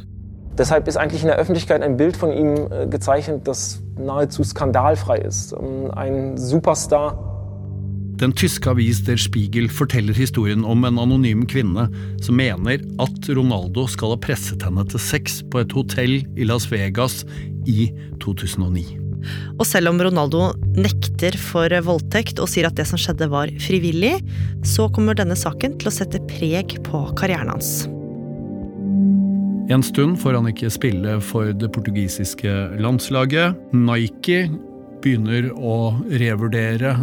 Deshalb 0.57 0.87
ist 0.87 0.97
eigentlich 0.97 1.21
in 1.21 1.27
der 1.27 1.37
Öffentlichkeit 1.37 1.81
ein 1.81 1.97
Bild 1.97 2.15
von 2.15 2.31
ihm 2.31 2.71
äh, 2.71 2.87
gezeichnet, 2.87 3.45
das 3.45 3.81
nahezu 3.97 4.43
skandalfrei 4.43 5.17
ist. 5.17 5.51
Ähm, 5.51 5.91
ein 5.91 6.37
Superstar. 6.37 7.34
Den 8.15 8.31
tyske 8.31 8.71
avis 8.71 9.01
Der 9.03 9.19
Spiegel 9.19 9.67
forteller 9.67 10.15
historien 10.15 10.63
om 10.63 10.85
en 10.87 10.99
anonym 11.01 11.43
kvinne 11.51 11.89
som 12.23 12.37
mener 12.39 12.79
at 13.03 13.31
Ronaldo 13.35 13.83
skal 13.91 14.13
ha 14.13 14.19
presset 14.23 14.63
henne 14.63 14.85
til 14.87 15.01
sex 15.03 15.41
på 15.51 15.59
et 15.63 15.75
hotell 15.75 16.21
i 16.39 16.47
Las 16.47 16.69
Vegas 16.71 17.23
i 17.67 17.89
2009. 18.23 18.85
Og 19.57 19.65
selv 19.67 19.89
om 19.91 19.99
Ronaldo 19.99 20.51
nekter 20.77 21.35
for 21.41 21.73
voldtekt 21.83 22.39
og 22.39 22.47
sier 22.51 22.69
at 22.69 22.77
det 22.77 22.85
som 22.87 23.01
skjedde 23.01 23.27
var 23.31 23.51
frivillig, 23.59 24.13
så 24.63 24.87
kommer 24.95 25.17
denne 25.17 25.35
saken 25.35 25.75
til 25.81 25.91
å 25.91 25.95
sette 25.97 26.21
preg 26.29 26.77
på 26.87 27.01
karrieren 27.19 27.51
hans. 27.51 27.89
En 29.73 29.81
stund 29.81 30.19
får 30.21 30.37
han 30.37 30.47
ikke 30.51 30.69
spille 30.69 31.17
for 31.25 31.49
det 31.57 31.71
portugisiske 31.73 32.53
landslaget. 32.79 33.57
Nike 33.73 34.45
begynner 35.05 35.51
å 35.53 35.93
revurdere 36.09 36.95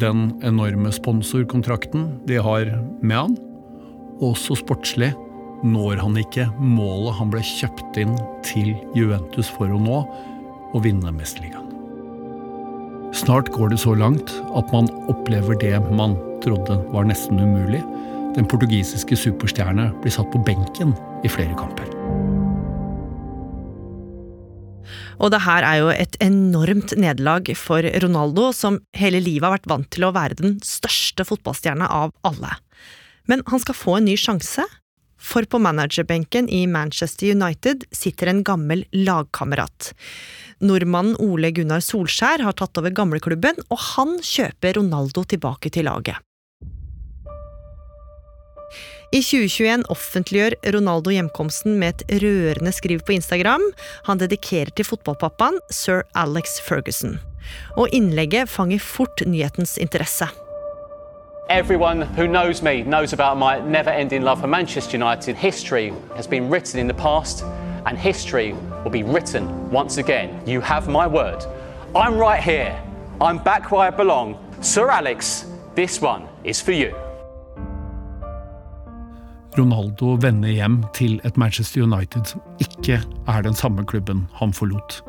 den 0.00 0.28
enorme 0.46 0.92
sponsorkontrakten 0.94 2.06
de 2.28 2.38
har 2.42 2.70
med 3.02 3.16
han. 3.18 3.34
Også 4.22 4.56
sportslig 4.60 5.10
når 5.66 5.98
han 6.04 6.18
ikke 6.20 6.46
målet 6.62 7.18
han 7.18 7.32
ble 7.34 7.42
kjøpt 7.42 7.98
inn 7.98 8.14
til 8.46 8.76
Juventus 8.94 9.50
for 9.50 9.74
å 9.74 9.80
nå, 9.82 10.04
å 10.76 10.82
vinne 10.84 11.10
Mesterligaen. 11.16 11.66
Snart 13.16 13.48
går 13.54 13.72
det 13.72 13.80
så 13.82 13.94
langt 13.96 14.34
at 14.54 14.70
man 14.74 14.90
opplever 15.10 15.58
det 15.58 15.74
man 15.88 16.14
trodde 16.44 16.78
var 16.92 17.08
nesten 17.08 17.40
umulig. 17.40 17.82
Den 18.36 18.46
portugisiske 18.46 19.18
superstjerne 19.18 19.90
blir 20.04 20.14
satt 20.14 20.28
på 20.30 20.44
benken 20.46 20.92
i 21.24 21.32
flere 21.32 21.56
kamper. 21.58 21.97
Og 25.18 25.32
det 25.34 25.42
her 25.42 25.66
er 25.66 25.80
jo 25.80 25.88
et 25.92 26.16
enormt 26.22 26.94
nederlag 26.98 27.50
for 27.58 27.82
Ronaldo, 28.02 28.50
som 28.54 28.78
hele 28.96 29.20
livet 29.22 29.46
har 29.48 29.56
vært 29.56 29.70
vant 29.70 29.88
til 29.94 30.06
å 30.06 30.14
være 30.14 30.38
den 30.38 30.58
største 30.64 31.26
fotballstjerna 31.26 31.88
av 31.90 32.14
alle. 32.28 32.54
Men 33.28 33.42
han 33.50 33.62
skal 33.62 33.76
få 33.76 33.98
en 33.98 34.06
ny 34.08 34.14
sjanse, 34.18 34.64
for 35.18 35.42
på 35.50 35.58
managerbenken 35.58 36.46
i 36.54 36.62
Manchester 36.70 37.34
United 37.34 37.82
sitter 37.90 38.30
en 38.30 38.44
gammel 38.46 38.84
lagkamerat. 38.94 39.90
Nordmannen 40.62 41.18
Ole 41.22 41.50
Gunnar 41.54 41.82
Solskjær 41.82 42.46
har 42.46 42.54
tatt 42.58 42.78
over 42.78 42.94
gamleklubben, 42.94 43.58
og 43.68 43.82
han 43.96 44.16
kjøper 44.22 44.78
Ronaldo 44.78 45.26
tilbake 45.26 45.74
til 45.74 45.90
laget. 45.90 46.22
I 49.08 49.22
2021 49.24 49.86
offentliggjør 49.88 50.54
Ronaldo 50.74 51.08
hjemkomsten 51.14 51.78
med 51.80 52.02
et 52.02 52.20
rørende 52.20 52.72
skriv 52.76 53.00
på 53.00 53.14
Instagram. 53.16 53.62
Han 54.04 54.20
dedikerer 54.20 54.68
til 54.76 54.84
fotballpappaen 54.84 55.56
sir 55.72 56.02
Alex 56.12 56.58
Ferguson. 56.60 57.16
Og 57.80 57.88
innlegget 57.88 58.52
fanger 58.52 58.78
fort 58.84 59.24
nyhetens 59.24 59.78
interesse. 59.80 60.28
Everyone 61.48 62.04
who 62.04 62.26
knows 62.26 62.60
me 62.60 62.82
knows 62.82 63.14
about 63.14 63.38
my 63.38 63.56
never 63.64 63.90
ending 63.90 64.22
love 64.22 64.40
for 64.40 64.46
Manchester 64.46 64.98
United. 64.98 65.36
History 65.36 65.90
has 66.14 66.28
been 66.28 66.50
written 66.50 66.78
in 66.78 66.86
the 66.86 67.02
past, 67.02 67.44
and 67.86 67.96
history 67.96 68.52
will 68.84 68.92
be 68.92 69.02
written 69.02 69.48
once 69.72 69.96
again. 69.96 70.28
You 70.46 70.60
have 70.60 70.86
my 70.86 71.06
word. 71.06 71.40
I'm 71.96 72.18
right 72.20 72.44
here. 72.44 72.76
I'm 73.22 73.38
back 73.38 73.72
where 73.72 73.88
I 73.88 73.90
belong. 73.90 74.36
Sir 74.60 74.90
Alex, 74.90 75.46
this 75.74 76.02
one 76.02 76.28
is 76.44 76.60
for 76.60 76.72
you. 76.72 77.07
Ronaldo 79.56 80.16
vender 80.20 80.52
hjem 80.52 80.82
til 80.94 81.16
et 81.24 81.38
Manchester 81.40 81.86
United 81.86 82.26
som 82.34 82.42
ikke 82.62 83.00
er 83.00 83.42
den 83.46 83.56
samme 83.56 83.84
klubben 83.88 84.26
han 84.38 84.52
forlot. 84.52 85.00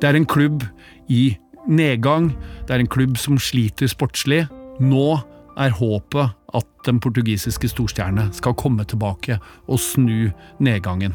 Det 0.00 0.08
er 0.08 0.16
en 0.16 0.26
klubb 0.26 0.64
i 1.08 1.36
nedgang, 1.68 2.32
det 2.66 2.74
er 2.74 2.82
en 2.82 2.90
klubb 2.90 3.18
som 3.20 3.38
sliter 3.38 3.90
sportslig. 3.90 4.46
Nå 4.80 5.20
er 5.60 5.74
håpet 5.76 6.36
at 6.56 6.68
den 6.86 7.00
portugisiske 7.00 7.68
storstjerne 7.68 8.30
skal 8.36 8.56
komme 8.58 8.84
tilbake 8.88 9.38
og 9.68 9.80
snu 9.80 10.30
nedgangen. 10.58 11.14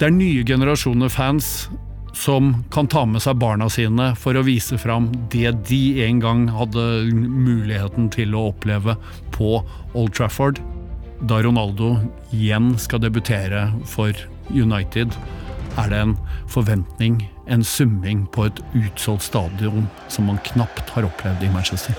Det 0.00 0.08
er 0.08 0.14
nye 0.14 0.44
generasjoner 0.46 1.12
fans 1.12 1.68
som 2.14 2.52
kan 2.74 2.88
ta 2.90 3.04
med 3.06 3.22
seg 3.22 3.38
barna 3.42 3.68
sine 3.70 4.12
for 4.18 4.38
å 4.38 4.44
vise 4.46 4.78
fram 4.78 5.10
det 5.32 5.50
de 5.68 5.82
en 6.06 6.20
gang 6.22 6.46
hadde 6.54 6.84
muligheten 7.12 8.08
til 8.14 8.34
å 8.34 8.48
oppleve 8.52 8.96
på 9.34 9.58
Old 9.94 10.14
Trafford 10.14 10.62
da 11.24 11.42
Ronaldo 11.42 11.96
igjen 12.32 12.74
skal 12.78 13.00
debutere 13.00 13.68
for 13.88 14.12
United, 14.50 15.14
er 15.80 15.88
det 15.90 16.00
en 16.04 16.16
forventning, 16.50 17.22
en 17.48 17.64
summing 17.64 18.26
på 18.32 18.44
et 18.48 18.60
utsolgt 18.76 19.24
stadion 19.24 19.88
som 20.08 20.28
man 20.28 20.40
knapt 20.52 20.92
har 20.94 21.06
opplevd 21.08 21.46
i 21.46 21.50
Manchester. 21.54 21.96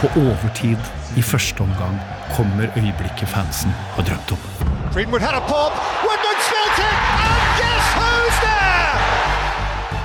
På 0.00 0.08
overtid 0.16 0.78
i 1.16 1.22
første 1.22 1.60
omgang 1.60 1.98
kommer 2.36 2.70
øyeblikket 2.78 3.28
fansen 3.28 3.74
har 3.96 4.06
drømt 4.06 4.32
om. 4.32 4.46
Greenwood 4.94 5.20
had 5.20 5.34
a 5.34 5.42
pop. 5.50 5.74
Woodman 6.06 6.38
spilt 6.46 6.78
it, 6.86 6.96
and 7.26 7.42
guess 7.60 7.86
who's 7.98 8.38
there? 8.46 8.94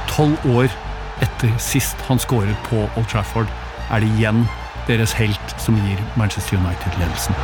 Tolv 0.07 0.57
år 0.57 0.94
etter 1.21 1.51
sist 1.61 2.01
han 2.07 2.19
skåret 2.19 2.57
på 2.69 2.85
Old 2.97 3.07
Trafford, 3.11 3.47
er 3.91 3.99
det 4.03 4.09
igjen 4.17 4.45
deres 4.87 5.13
helt 5.17 5.55
som 5.61 5.77
gir 5.85 6.01
Manchester 6.15 6.57
United 6.57 6.97
ledelsen. 6.99 7.35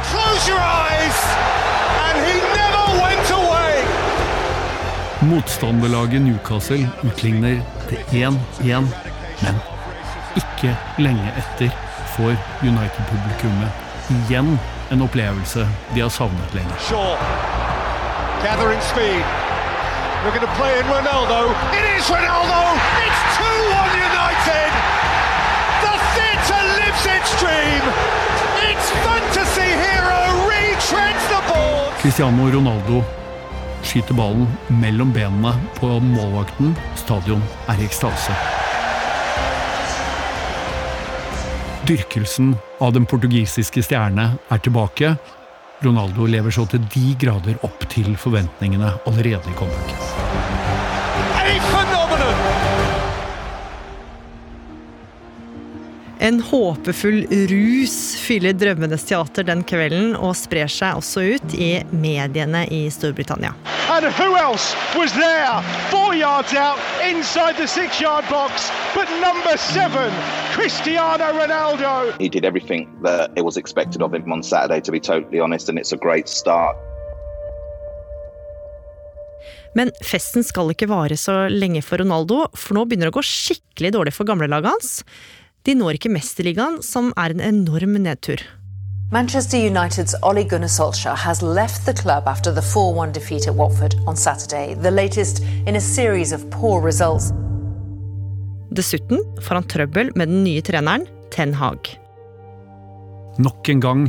Motstanderlaget 5.22 6.22
Newcastle 6.22 6.90
utligner 7.04 7.62
til 7.90 7.98
1-1, 8.12 8.90
men 9.42 9.62
ikke 10.36 10.76
lenge 10.98 11.34
etter 11.38 11.70
får 12.16 12.36
United-publikummet 12.66 13.70
igjen 14.10 14.58
en 14.92 15.06
opplevelse 15.06 15.68
de 15.96 16.02
har 16.02 16.10
savnet 16.10 16.58
lenge. 16.58 16.74
Shaw 16.80 17.16
gathering 20.22 20.42
going 20.42 20.48
to 20.48 20.60
play 20.60 20.80
in 20.80 20.86
Ronaldo. 20.86 21.50
It 21.74 21.98
is 21.98 22.06
Ronaldo! 22.06 22.78
It's 23.06 23.22
2-1 23.38 23.90
United! 24.10 24.72
The 25.82 25.94
theatre 26.14 26.64
lives 26.80 27.04
its 27.16 27.32
dream! 27.42 27.84
Its 28.70 28.86
fantasy 29.02 29.72
hero 29.86 30.22
retreads 30.50 31.26
the 31.30 31.42
ball! 31.48 31.92
Cristiano 32.02 32.50
Ronaldo 32.52 33.04
skyter 33.84 34.14
ballen 34.14 34.48
mellom 34.70 35.12
benene 35.14 35.56
på 35.80 35.88
målvakten. 36.00 36.76
Stadion 36.96 37.42
er 37.68 37.82
i 37.82 37.86
ekstase. 37.86 38.36
Dyrkelsen 41.88 42.56
av 42.80 42.94
den 42.94 43.06
portugisiske 43.10 43.82
stjerne 43.84 44.36
er 44.50 44.62
tilbake. 44.62 45.16
Ronaldo 45.82 46.28
lever 46.30 46.54
så 46.54 46.68
til 46.70 46.84
de 46.94 47.16
grader 47.18 47.58
opp 47.66 47.88
til 47.90 48.14
forventningene 48.20 48.94
allerede 49.10 49.50
i 49.50 49.56
comebacket. 49.58 50.02
En 56.22 56.38
håpefull 56.46 57.24
rus 57.50 57.96
fyller 58.22 58.54
drømmenes 58.54 59.08
teater 59.10 59.48
den 59.48 59.64
kvelden 59.66 60.14
og 60.14 60.36
sprer 60.38 60.70
seg 60.70 61.02
også 61.02 61.24
ut 61.34 61.56
i 61.58 61.72
mediene 61.90 62.68
i 62.70 62.84
Storbritannia. 62.94 63.56
And 64.04 64.12
who 64.16 64.36
else 64.36 64.74
was 64.98 65.14
there? 65.14 65.62
Four 65.92 66.16
yards 66.16 66.56
out, 66.56 66.80
inside 67.06 67.56
the 67.58 67.68
six-yard 67.68 68.26
box, 68.30 68.72
but 68.96 69.08
number 69.22 69.56
seven, 69.58 70.12
Cristiano 70.54 71.26
Ronaldo. 71.26 72.20
He 72.20 72.28
did 72.28 72.44
everything 72.44 72.90
that 73.04 73.30
it 73.36 73.46
was 73.46 73.58
expected 73.58 74.02
of 74.02 74.12
him 74.12 74.32
on 74.32 74.42
Saturday, 74.42 74.82
to 74.82 74.92
be 74.92 75.00
totally 75.00 75.40
honest, 75.40 75.70
and 75.70 75.78
it's 75.78 75.94
a 75.94 75.98
great 75.98 76.28
start. 76.28 76.76
Men 79.76 79.92
festen 80.02 80.44
skal 80.44 80.74
ikke 80.74 80.90
vare 80.90 81.14
så 81.14 81.46
lenge 81.54 81.84
for 81.86 82.02
Ronaldo, 82.02 82.48
for 82.58 82.74
nå 82.74 82.88
begynner 82.90 83.12
det 83.12 83.14
å 83.14 83.20
gå 83.20 83.28
skikkelig 83.28 83.94
dårlig 83.94 84.16
for 84.18 84.26
gamlelaget 84.26 84.74
hans. 84.74 85.04
De 85.62 85.78
når 85.78 86.00
ikke 86.00 86.10
Mesterligaen, 86.10 86.82
som 86.82 87.14
er 87.22 87.36
en 87.36 87.46
enorm 87.52 88.02
nedtur. 88.02 88.42
Manchester 89.14 89.58
United's 89.58 90.16
Ole 90.24 90.46
Gunnar 90.46 90.70
Solskjaer 90.70 91.18
has 91.18 91.42
left 91.42 91.86
the 91.86 91.94
club 91.94 92.28
after 92.28 92.54
the 92.54 92.62
4 92.62 92.94
1 92.94 93.12
defeat 93.12 93.46
at 93.48 93.56
Watford 93.56 93.96
on 94.08 94.16
Saturday, 94.16 94.74
the 94.74 94.92
latest 94.92 95.44
in 95.68 95.76
a 95.76 95.82
series 95.82 96.32
of 96.32 96.50
poor 96.50 96.82
results. 96.82 97.34
Dessuten 98.72 99.20
får 99.42 99.56
han 99.56 99.68
trøbbel 99.68 100.12
med 100.16 100.32
den 100.32 100.46
nye 100.46 100.62
treneren, 100.62 101.04
Ten 101.32 101.54
Hag. 101.54 101.90
Nok 103.38 103.70
en 103.70 103.82
gang 103.84 104.06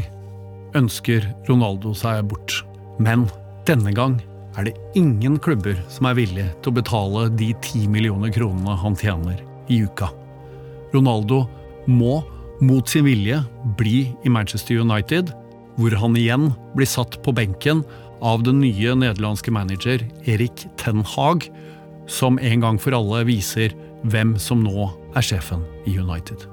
ønsker 0.79 1.27
Ronaldo 1.49 1.97
seg 1.99 2.23
bort, 2.31 2.61
men 3.03 3.27
denne 3.67 3.91
gang 3.91 4.21
er 4.55 4.69
det 4.71 4.77
ingen 4.95 5.41
klubber 5.43 5.83
som 5.91 6.07
er 6.07 6.15
villige 6.21 6.53
til 6.63 6.71
å 6.71 6.79
betale 6.79 7.25
de 7.43 7.51
ti 7.67 7.89
millioner 7.91 8.31
kronene 8.31 8.79
han 8.79 8.95
tjener 8.95 9.43
i 9.67 9.83
uka. 9.83 10.13
Ronaldo 10.95 11.43
må 11.91 12.21
mot 12.63 12.89
sin 12.89 13.07
vilje 13.09 13.43
bli 13.79 14.07
i 14.25 14.31
Manchester 14.31 14.81
United, 14.81 15.33
hvor 15.77 15.95
han 15.99 16.17
igjen 16.19 16.51
blir 16.77 16.89
satt 16.89 17.19
på 17.25 17.35
benken 17.35 17.83
av 18.23 18.45
den 18.47 18.61
nye 18.63 18.95
nederlandske 18.99 19.53
manager 19.55 20.05
Erik 20.31 20.67
Ten 20.81 21.03
Hag, 21.15 21.49
som 22.07 22.39
en 22.39 22.63
gang 22.63 22.79
for 22.83 22.95
alle 22.97 23.25
viser 23.27 23.75
hvem 24.11 24.37
som 24.41 24.63
nå 24.63 24.89
er 25.17 25.27
sjefen 25.27 25.63
i 25.87 25.97
United. 25.99 26.47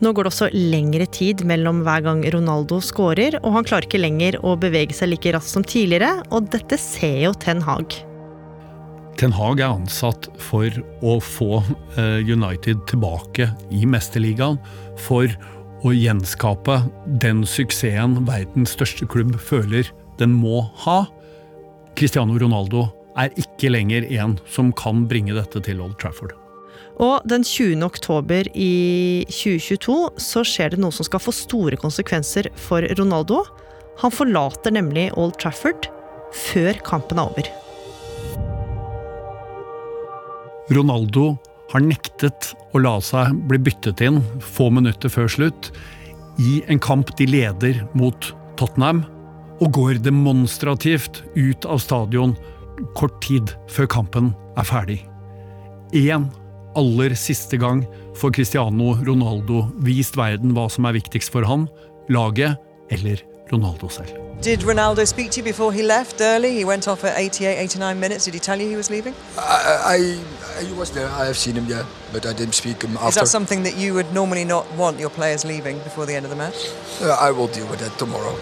Nå 0.00 0.14
går 0.16 0.24
det 0.24 0.30
også 0.30 0.48
lengre 0.54 1.04
tid 1.12 1.42
mellom 1.44 1.82
hver 1.84 2.06
gang 2.06 2.22
Ronaldo 2.32 2.78
scorer, 2.80 3.36
og 3.42 3.58
han 3.58 3.66
klarer 3.68 3.88
ikke 3.88 4.00
lenger 4.00 4.38
å 4.40 4.54
bevege 4.60 4.96
seg 4.96 5.12
like 5.12 5.34
raskt 5.36 5.52
som 5.52 5.66
tidligere, 5.66 6.22
og 6.32 6.48
dette 6.54 6.78
ser 6.80 7.18
jo 7.26 7.34
Ten 7.36 7.60
Hag. 7.66 7.98
Ten 9.20 9.34
Hag 9.36 9.60
er 9.60 9.74
ansatt 9.74 10.30
for 10.40 10.72
å 11.04 11.18
få 11.20 11.58
eh, 12.00 12.22
United 12.24 12.86
tilbake 12.88 13.50
i 13.68 13.82
Mesterligaen, 13.84 14.56
for 14.96 15.28
å 15.84 15.92
gjenskape 15.92 16.78
den 17.20 17.42
suksessen 17.44 18.16
verdens 18.24 18.72
største 18.78 19.04
klubb 19.12 19.36
føler 19.36 19.92
den 20.16 20.32
må 20.40 20.62
ha. 20.86 21.02
Cristiano 22.00 22.40
Ronaldo 22.40 22.86
er 23.20 23.36
ikke 23.36 23.74
lenger 23.74 24.08
en 24.08 24.38
som 24.48 24.72
kan 24.72 25.04
bringe 25.10 25.36
dette 25.36 25.60
til 25.68 25.84
Old 25.84 26.00
Trafford. 26.00 26.32
Og 26.96 27.20
den 27.28 27.44
20. 27.44 27.84
oktober 27.84 28.48
i 28.56 28.72
2022 29.28 30.00
så 30.16 30.48
skjer 30.48 30.72
det 30.72 30.80
noe 30.80 30.96
som 30.96 31.04
skal 31.04 31.20
få 31.20 31.36
store 31.36 31.76
konsekvenser 31.80 32.48
for 32.56 32.88
Ronaldo. 32.96 33.44
Han 34.00 34.16
forlater 34.16 34.72
nemlig 34.80 35.10
Old 35.12 35.36
Trafford 35.44 35.92
før 36.32 36.80
kampen 36.88 37.20
er 37.20 37.28
over. 37.28 37.56
Ronaldo 40.70 41.32
har 41.72 41.82
nektet 41.82 42.52
å 42.74 42.82
la 42.82 42.96
seg 43.02 43.34
bli 43.50 43.58
byttet 43.66 44.02
inn 44.06 44.20
få 44.42 44.68
minutter 44.74 45.10
før 45.12 45.30
slutt 45.30 45.70
i 46.40 46.60
en 46.70 46.80
kamp 46.82 47.10
de 47.18 47.26
leder 47.28 47.82
mot 47.98 48.30
Tottenham, 48.60 49.02
og 49.60 49.74
går 49.76 49.98
demonstrativt 50.00 51.20
ut 51.36 51.66
av 51.68 51.82
stadion 51.82 52.32
kort 52.96 53.18
tid 53.24 53.52
før 53.68 53.88
kampen 53.92 54.30
er 54.56 54.64
ferdig. 54.68 55.00
En 55.92 56.30
aller 56.78 57.16
siste 57.18 57.58
gang 57.60 57.82
får 58.16 58.32
Cristiano 58.38 58.94
Ronaldo 59.04 59.66
vist 59.84 60.16
verden 60.16 60.54
hva 60.56 60.68
som 60.72 60.86
er 60.88 60.96
viktigst 60.96 61.32
for 61.34 61.44
han, 61.44 61.66
laget 62.08 62.56
eller 62.94 63.20
Ronaldo 63.52 63.88
selv. 63.88 64.08
Did 64.42 64.60
Ronaldo 64.60 65.04
speak 65.06 65.30
to 65.32 65.40
you 65.40 65.44
before 65.44 65.70
he 65.72 65.82
left 65.82 66.20
early? 66.20 66.50
He 66.58 66.64
went 66.64 66.88
off 66.88 67.04
at 67.04 67.18
88, 67.18 67.58
89 67.58 68.00
minutes. 68.00 68.24
Did 68.24 68.34
he 68.34 68.40
tell 68.40 68.58
you 68.58 68.68
he 68.70 68.76
was 68.76 68.88
leaving? 68.90 69.14
I, 69.36 69.96
I, 69.96 69.98
I 70.62 70.72
was 70.78 70.90
there. 70.92 71.08
I 71.22 71.26
have 71.26 71.36
seen 71.36 71.56
him, 71.56 71.66
yeah, 71.68 71.84
but 72.12 72.24
I 72.24 72.32
didn't 72.32 72.54
speak 72.54 72.82
him 72.82 72.92
Is 72.92 72.96
after. 73.02 73.20
that 73.20 73.28
something 73.28 73.62
that 73.64 73.76
you 73.76 73.92
would 73.94 74.10
normally 74.14 74.44
not 74.44 74.64
want 74.78 74.98
your 74.98 75.10
players 75.10 75.44
leaving 75.44 75.76
before 75.84 76.06
the 76.06 76.14
end 76.14 76.24
of 76.24 76.30
the 76.30 76.36
match? 76.36 76.70
Uh, 77.02 77.16
I 77.20 77.30
will 77.32 77.48
deal 77.48 77.66
with 77.68 77.80
that 77.80 77.98
tomorrow. 77.98 78.34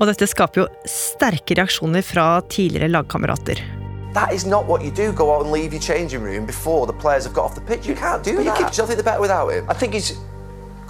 Og 0.00 0.06
dette 0.08 0.26
skaper 0.26 0.60
jo 0.62 0.66
sterke 0.88 1.54
reaksjoner 1.58 2.02
fra 2.02 2.40
tidligere 2.48 2.88
lagkamerater. 2.88 3.58
That 4.14 4.32
is 4.32 4.44
not 4.46 4.66
what 4.66 4.82
you 4.84 4.90
do. 4.90 5.12
Go 5.12 5.26
out 5.34 5.42
and 5.44 5.52
leave 5.52 5.72
your 5.72 5.80
changing 5.82 6.22
room 6.22 6.46
before 6.46 6.86
the 6.86 6.96
players 7.02 7.24
have 7.24 7.34
got 7.34 7.44
off 7.44 7.54
the 7.54 7.60
pitch. 7.60 7.86
You 7.86 7.94
can't 7.94 8.24
do 8.24 8.32
But 8.36 8.44
you 8.44 8.50
that. 8.50 8.58
keep- 8.58 8.72
Do 8.76 8.82
you 8.82 8.86
think 8.86 8.96
they're 8.98 9.10
better 9.12 9.20
without 9.20 9.48
him? 9.52 9.64
I 9.68 9.74
think 9.74 9.92
he's 9.94 10.12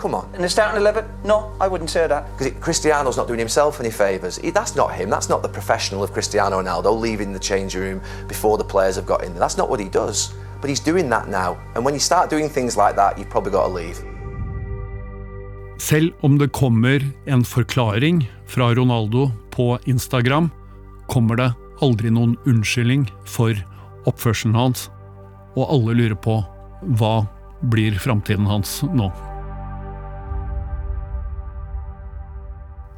Come 0.00 0.14
on. 0.14 0.34
in 0.34 0.40
the 0.40 0.48
starting 0.48 0.80
eleven. 0.80 1.04
No, 1.24 1.52
I 1.60 1.68
wouldn't 1.68 1.90
say 1.90 2.06
that. 2.06 2.24
Because 2.38 2.54
Cristiano's 2.60 3.18
not 3.18 3.26
doing 3.26 3.38
himself 3.38 3.80
any 3.80 3.90
favours. 3.90 4.38
That's 4.38 4.74
not 4.74 4.94
him. 4.94 5.10
That's 5.10 5.28
not 5.28 5.42
the 5.42 5.48
professional 5.48 6.02
of 6.02 6.12
Cristiano 6.12 6.62
Ronaldo 6.62 6.98
leaving 6.98 7.34
the 7.34 7.38
changing 7.38 7.82
room 7.82 8.00
before 8.26 8.56
the 8.56 8.64
players 8.64 8.96
have 8.96 9.04
got 9.06 9.22
in 9.24 9.32
there. 9.32 9.40
That's 9.40 9.58
not 9.58 9.68
what 9.68 9.78
he 9.78 9.90
does. 9.90 10.32
But 10.62 10.70
he's 10.70 10.80
doing 10.80 11.10
that 11.10 11.28
now. 11.28 11.58
And 11.74 11.84
when 11.84 11.92
you 11.92 12.00
start 12.00 12.30
doing 12.30 12.48
things 12.48 12.76
like 12.76 12.96
that, 12.96 13.18
you've 13.18 13.30
probably 13.30 13.52
got 13.52 13.66
to 13.66 13.74
leave. 13.74 13.98
Selv 15.78 16.12
om 16.20 16.38
det 16.38 16.52
kommer 16.52 17.00
en 17.26 17.44
forklaring 17.44 18.30
fra 18.46 18.74
Ronaldo 18.74 19.30
på 19.50 19.78
Instagram, 19.84 20.50
kommer 21.08 21.36
det 21.36 21.52
aldri 21.80 22.10
noen 22.10 22.36
unnskyldning 22.46 23.06
for 23.24 23.56
oppførselen 24.06 24.54
hans, 24.54 24.90
og 25.56 25.72
alle 25.72 25.96
lurer 25.96 26.16
på 26.20 26.40
hva 27.00 27.26
blir 27.72 27.96
framtiden 28.00 28.46
hans 28.46 28.82
nå. 28.92 29.08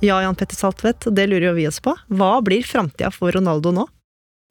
Ja, 0.02 0.16
Jan 0.18 0.34
Petter 0.34 0.58
Saltvedt, 0.58 1.06
det 1.14 1.28
lurer 1.30 1.52
jo 1.52 1.58
vi 1.60 1.68
oss 1.68 1.78
på. 1.78 1.92
Hva 2.10 2.40
blir 2.42 2.66
framtida 2.66 3.12
for 3.14 3.30
Ronaldo 3.30 3.70
nå? 3.70 3.84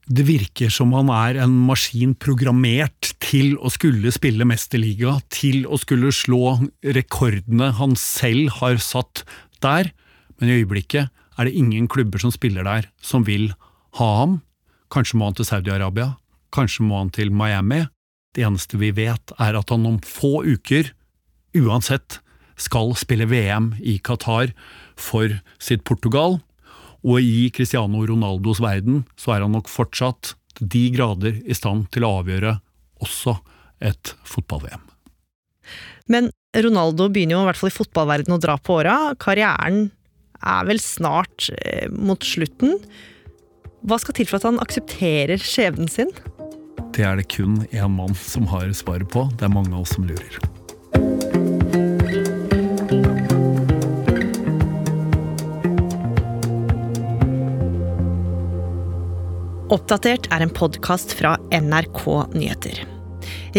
Det 0.07 0.23
virker 0.23 0.71
som 0.71 0.93
han 0.95 1.11
er 1.11 1.41
en 1.43 1.57
maskin 1.67 2.13
programmert 2.15 3.09
til 3.19 3.57
å 3.59 3.67
skulle 3.73 4.13
spille 4.15 4.47
mesterliga, 4.47 5.17
til 5.27 5.67
å 5.67 5.75
skulle 5.79 6.13
slå 6.15 6.55
rekordene 6.95 7.73
han 7.77 7.97
selv 7.99 8.61
har 8.61 8.79
satt 8.79 9.25
der, 9.59 9.91
men 10.39 10.47
i 10.47 10.61
øyeblikket 10.61 11.11
er 11.11 11.47
det 11.47 11.59
ingen 11.59 11.91
klubber 11.91 12.23
som 12.23 12.31
spiller 12.31 12.63
der 12.63 12.87
som 13.03 13.27
vil 13.27 13.51
ha 13.99 14.09
ham. 14.21 14.39
Kanskje 14.91 15.19
må 15.19 15.27
han 15.27 15.35
til 15.35 15.51
Saudi-Arabia, 15.51 16.13
kanskje 16.55 16.87
må 16.87 17.03
han 17.03 17.11
til 17.11 17.31
Miami, 17.31 17.89
Det 18.31 18.45
eneste 18.47 18.77
vi 18.79 18.93
vet, 18.95 19.33
er 19.43 19.57
at 19.59 19.69
han 19.69 19.83
om 19.83 19.97
få 19.99 20.45
uker, 20.47 20.93
uansett, 21.51 22.21
skal 22.55 22.93
spille 22.95 23.27
VM 23.27 23.73
i 23.83 23.97
Qatar 23.99 24.53
for 25.01 25.39
sitt 25.61 25.83
Portugal, 25.87 26.39
og 27.01 27.17
i 27.25 27.49
Cristiano 27.53 28.03
Ronaldos 28.05 28.61
verden 28.61 29.03
så 29.19 29.35
er 29.35 29.45
han 29.45 29.55
nok 29.55 29.71
fortsatt 29.71 30.35
til 30.35 30.39
de 30.61 30.83
grader 30.93 31.39
i 31.47 31.55
stand 31.57 31.87
til 31.93 32.05
å 32.05 32.17
avgjøre 32.21 32.57
også 33.01 33.37
et 33.81 34.13
fotball-VM. 34.27 34.83
Men 36.11 36.29
Ronaldo 36.57 37.07
begynner 37.09 37.37
jo 37.37 37.45
i 37.45 37.49
hvert 37.49 37.59
fall 37.61 37.71
i 37.71 37.77
fotballverdenen 37.77 38.35
å 38.35 38.43
dra 38.43 38.57
på 38.59 38.81
åra. 38.81 38.97
Karrieren 39.21 39.89
er 40.41 40.67
vel 40.67 40.81
snart 40.83 41.49
eh, 41.61 41.87
mot 41.89 42.21
slutten. 42.25 42.77
Hva 43.87 43.97
skal 44.01 44.17
til 44.17 44.29
for 44.29 44.41
at 44.41 44.49
han 44.49 44.61
aksepterer 44.61 45.41
skjebnen 45.41 45.89
sin? 45.89 46.11
Det 46.91 47.05
er 47.07 47.17
det 47.17 47.29
kun 47.31 47.61
én 47.71 47.95
mann 47.95 48.17
som 48.19 48.49
har 48.51 48.67
svaret 48.77 49.09
på. 49.13 49.29
Det 49.39 49.47
er 49.47 49.53
mange 49.53 49.73
av 49.73 49.85
oss 49.85 49.95
som 49.95 50.05
lurer. 50.05 50.60
Oppdatert 59.71 60.25
er 60.35 60.43
en 60.43 60.49
podkast 60.51 61.13
fra 61.15 61.37
NRK 61.55 62.01
Nyheter. 62.35 62.81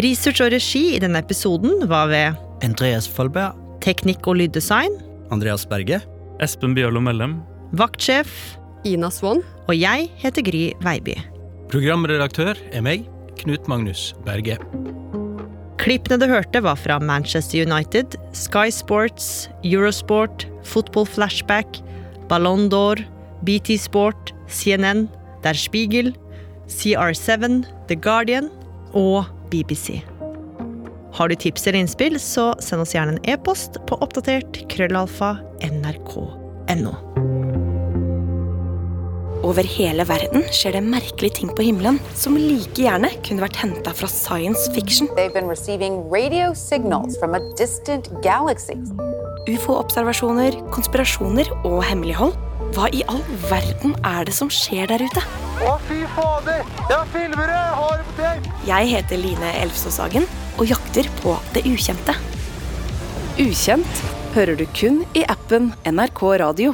Research 0.04 0.42
og 0.44 0.50
regi 0.52 0.82
i 0.92 0.98
denne 1.00 1.22
episoden 1.24 1.86
var 1.88 2.10
ved 2.10 2.36
Andreas 2.66 3.06
Folberg. 3.08 3.56
Teknikk 3.80 4.28
og 4.28 4.36
lyddesign. 4.42 4.98
Andreas 5.32 5.64
Berge. 5.68 6.02
Espen 6.44 6.76
Bjørlo 6.76 7.00
Mellem. 7.00 7.38
Vaktsjef. 7.80 8.28
Ina 8.84 9.08
Swann. 9.08 9.40
Og 9.70 9.78
jeg 9.78 10.10
heter 10.20 10.44
Gry 10.44 10.66
Veiby. 10.84 11.16
Programredaktør 11.72 12.60
er 12.76 12.84
meg, 12.84 13.08
Knut 13.40 13.64
Magnus 13.72 14.10
Berge. 14.26 14.58
Klippene 15.80 16.20
du 16.20 16.28
hørte, 16.28 16.60
var 16.60 16.76
fra 16.76 17.00
Manchester 17.00 17.64
United, 17.64 18.18
Sky 18.36 18.68
Sports, 18.68 19.48
Eurosport, 19.64 20.44
Football 20.68 21.08
Flashback, 21.08 21.80
Ballon 22.28 22.68
d'Or, 22.68 23.00
BT 23.48 23.80
Sport, 23.80 24.36
CNN, 24.52 25.08
Der 25.42 25.58
Spiegel, 25.58 26.12
CR7, 26.70 27.64
The 27.88 27.96
Guardian 27.96 28.50
og 28.92 29.24
BBC. 29.50 30.00
Har 31.12 31.28
du 31.28 31.34
tips 31.36 31.66
eller 31.66 31.82
innspill, 31.82 32.16
så 32.20 32.52
send 32.64 32.84
oss 32.84 32.94
gjerne 32.96 33.18
en 33.18 33.24
e-post 33.28 33.76
på 33.88 33.98
oppdatert 34.00 34.62
krøllalfa 34.72 35.34
nrk.no. 35.68 36.94
Over 39.42 39.66
hele 39.66 40.04
verden 40.06 40.44
skjer 40.54 40.76
det 40.76 40.84
merkelige 40.86 41.40
ting 41.40 41.50
på 41.50 41.64
himmelen 41.66 41.98
som 42.14 42.36
like 42.38 42.78
gjerne 42.78 43.10
kunne 43.26 43.42
vært 43.42 43.58
henta 43.58 43.90
fra 43.98 44.06
science 44.08 44.70
fiction. 44.72 45.10
Ufo-observasjoner, 49.50 50.60
konspirasjoner 50.72 51.50
og 51.66 51.82
hemmelighold. 51.88 52.38
Hva 52.72 52.86
i 52.96 53.02
all 53.12 53.20
verden 53.50 53.92
er 54.00 54.24
det 54.24 54.32
som 54.32 54.48
skjer 54.52 54.88
der 54.88 55.02
ute? 55.04 55.22
Å, 55.60 55.74
fy 55.84 55.98
fader! 56.14 56.62
Jeg 56.88 57.08
filmer 57.12 57.50
det! 57.50 57.56
Jeg 57.58 57.74
har 57.78 57.98
det 57.98 58.06
på 58.06 58.14
tape! 58.16 58.54
Jeg 58.68 58.88
heter 58.94 59.20
Line 59.20 59.50
Elfsåshagen 59.60 60.24
og 60.56 60.64
jakter 60.70 61.10
på 61.20 61.34
det 61.52 61.66
ukjente. 61.68 62.16
Ukjent 63.42 64.02
hører 64.32 64.56
du 64.56 64.64
kun 64.72 65.02
i 65.12 65.26
appen 65.28 65.74
NRK 65.84 66.24
Radio. 66.40 66.72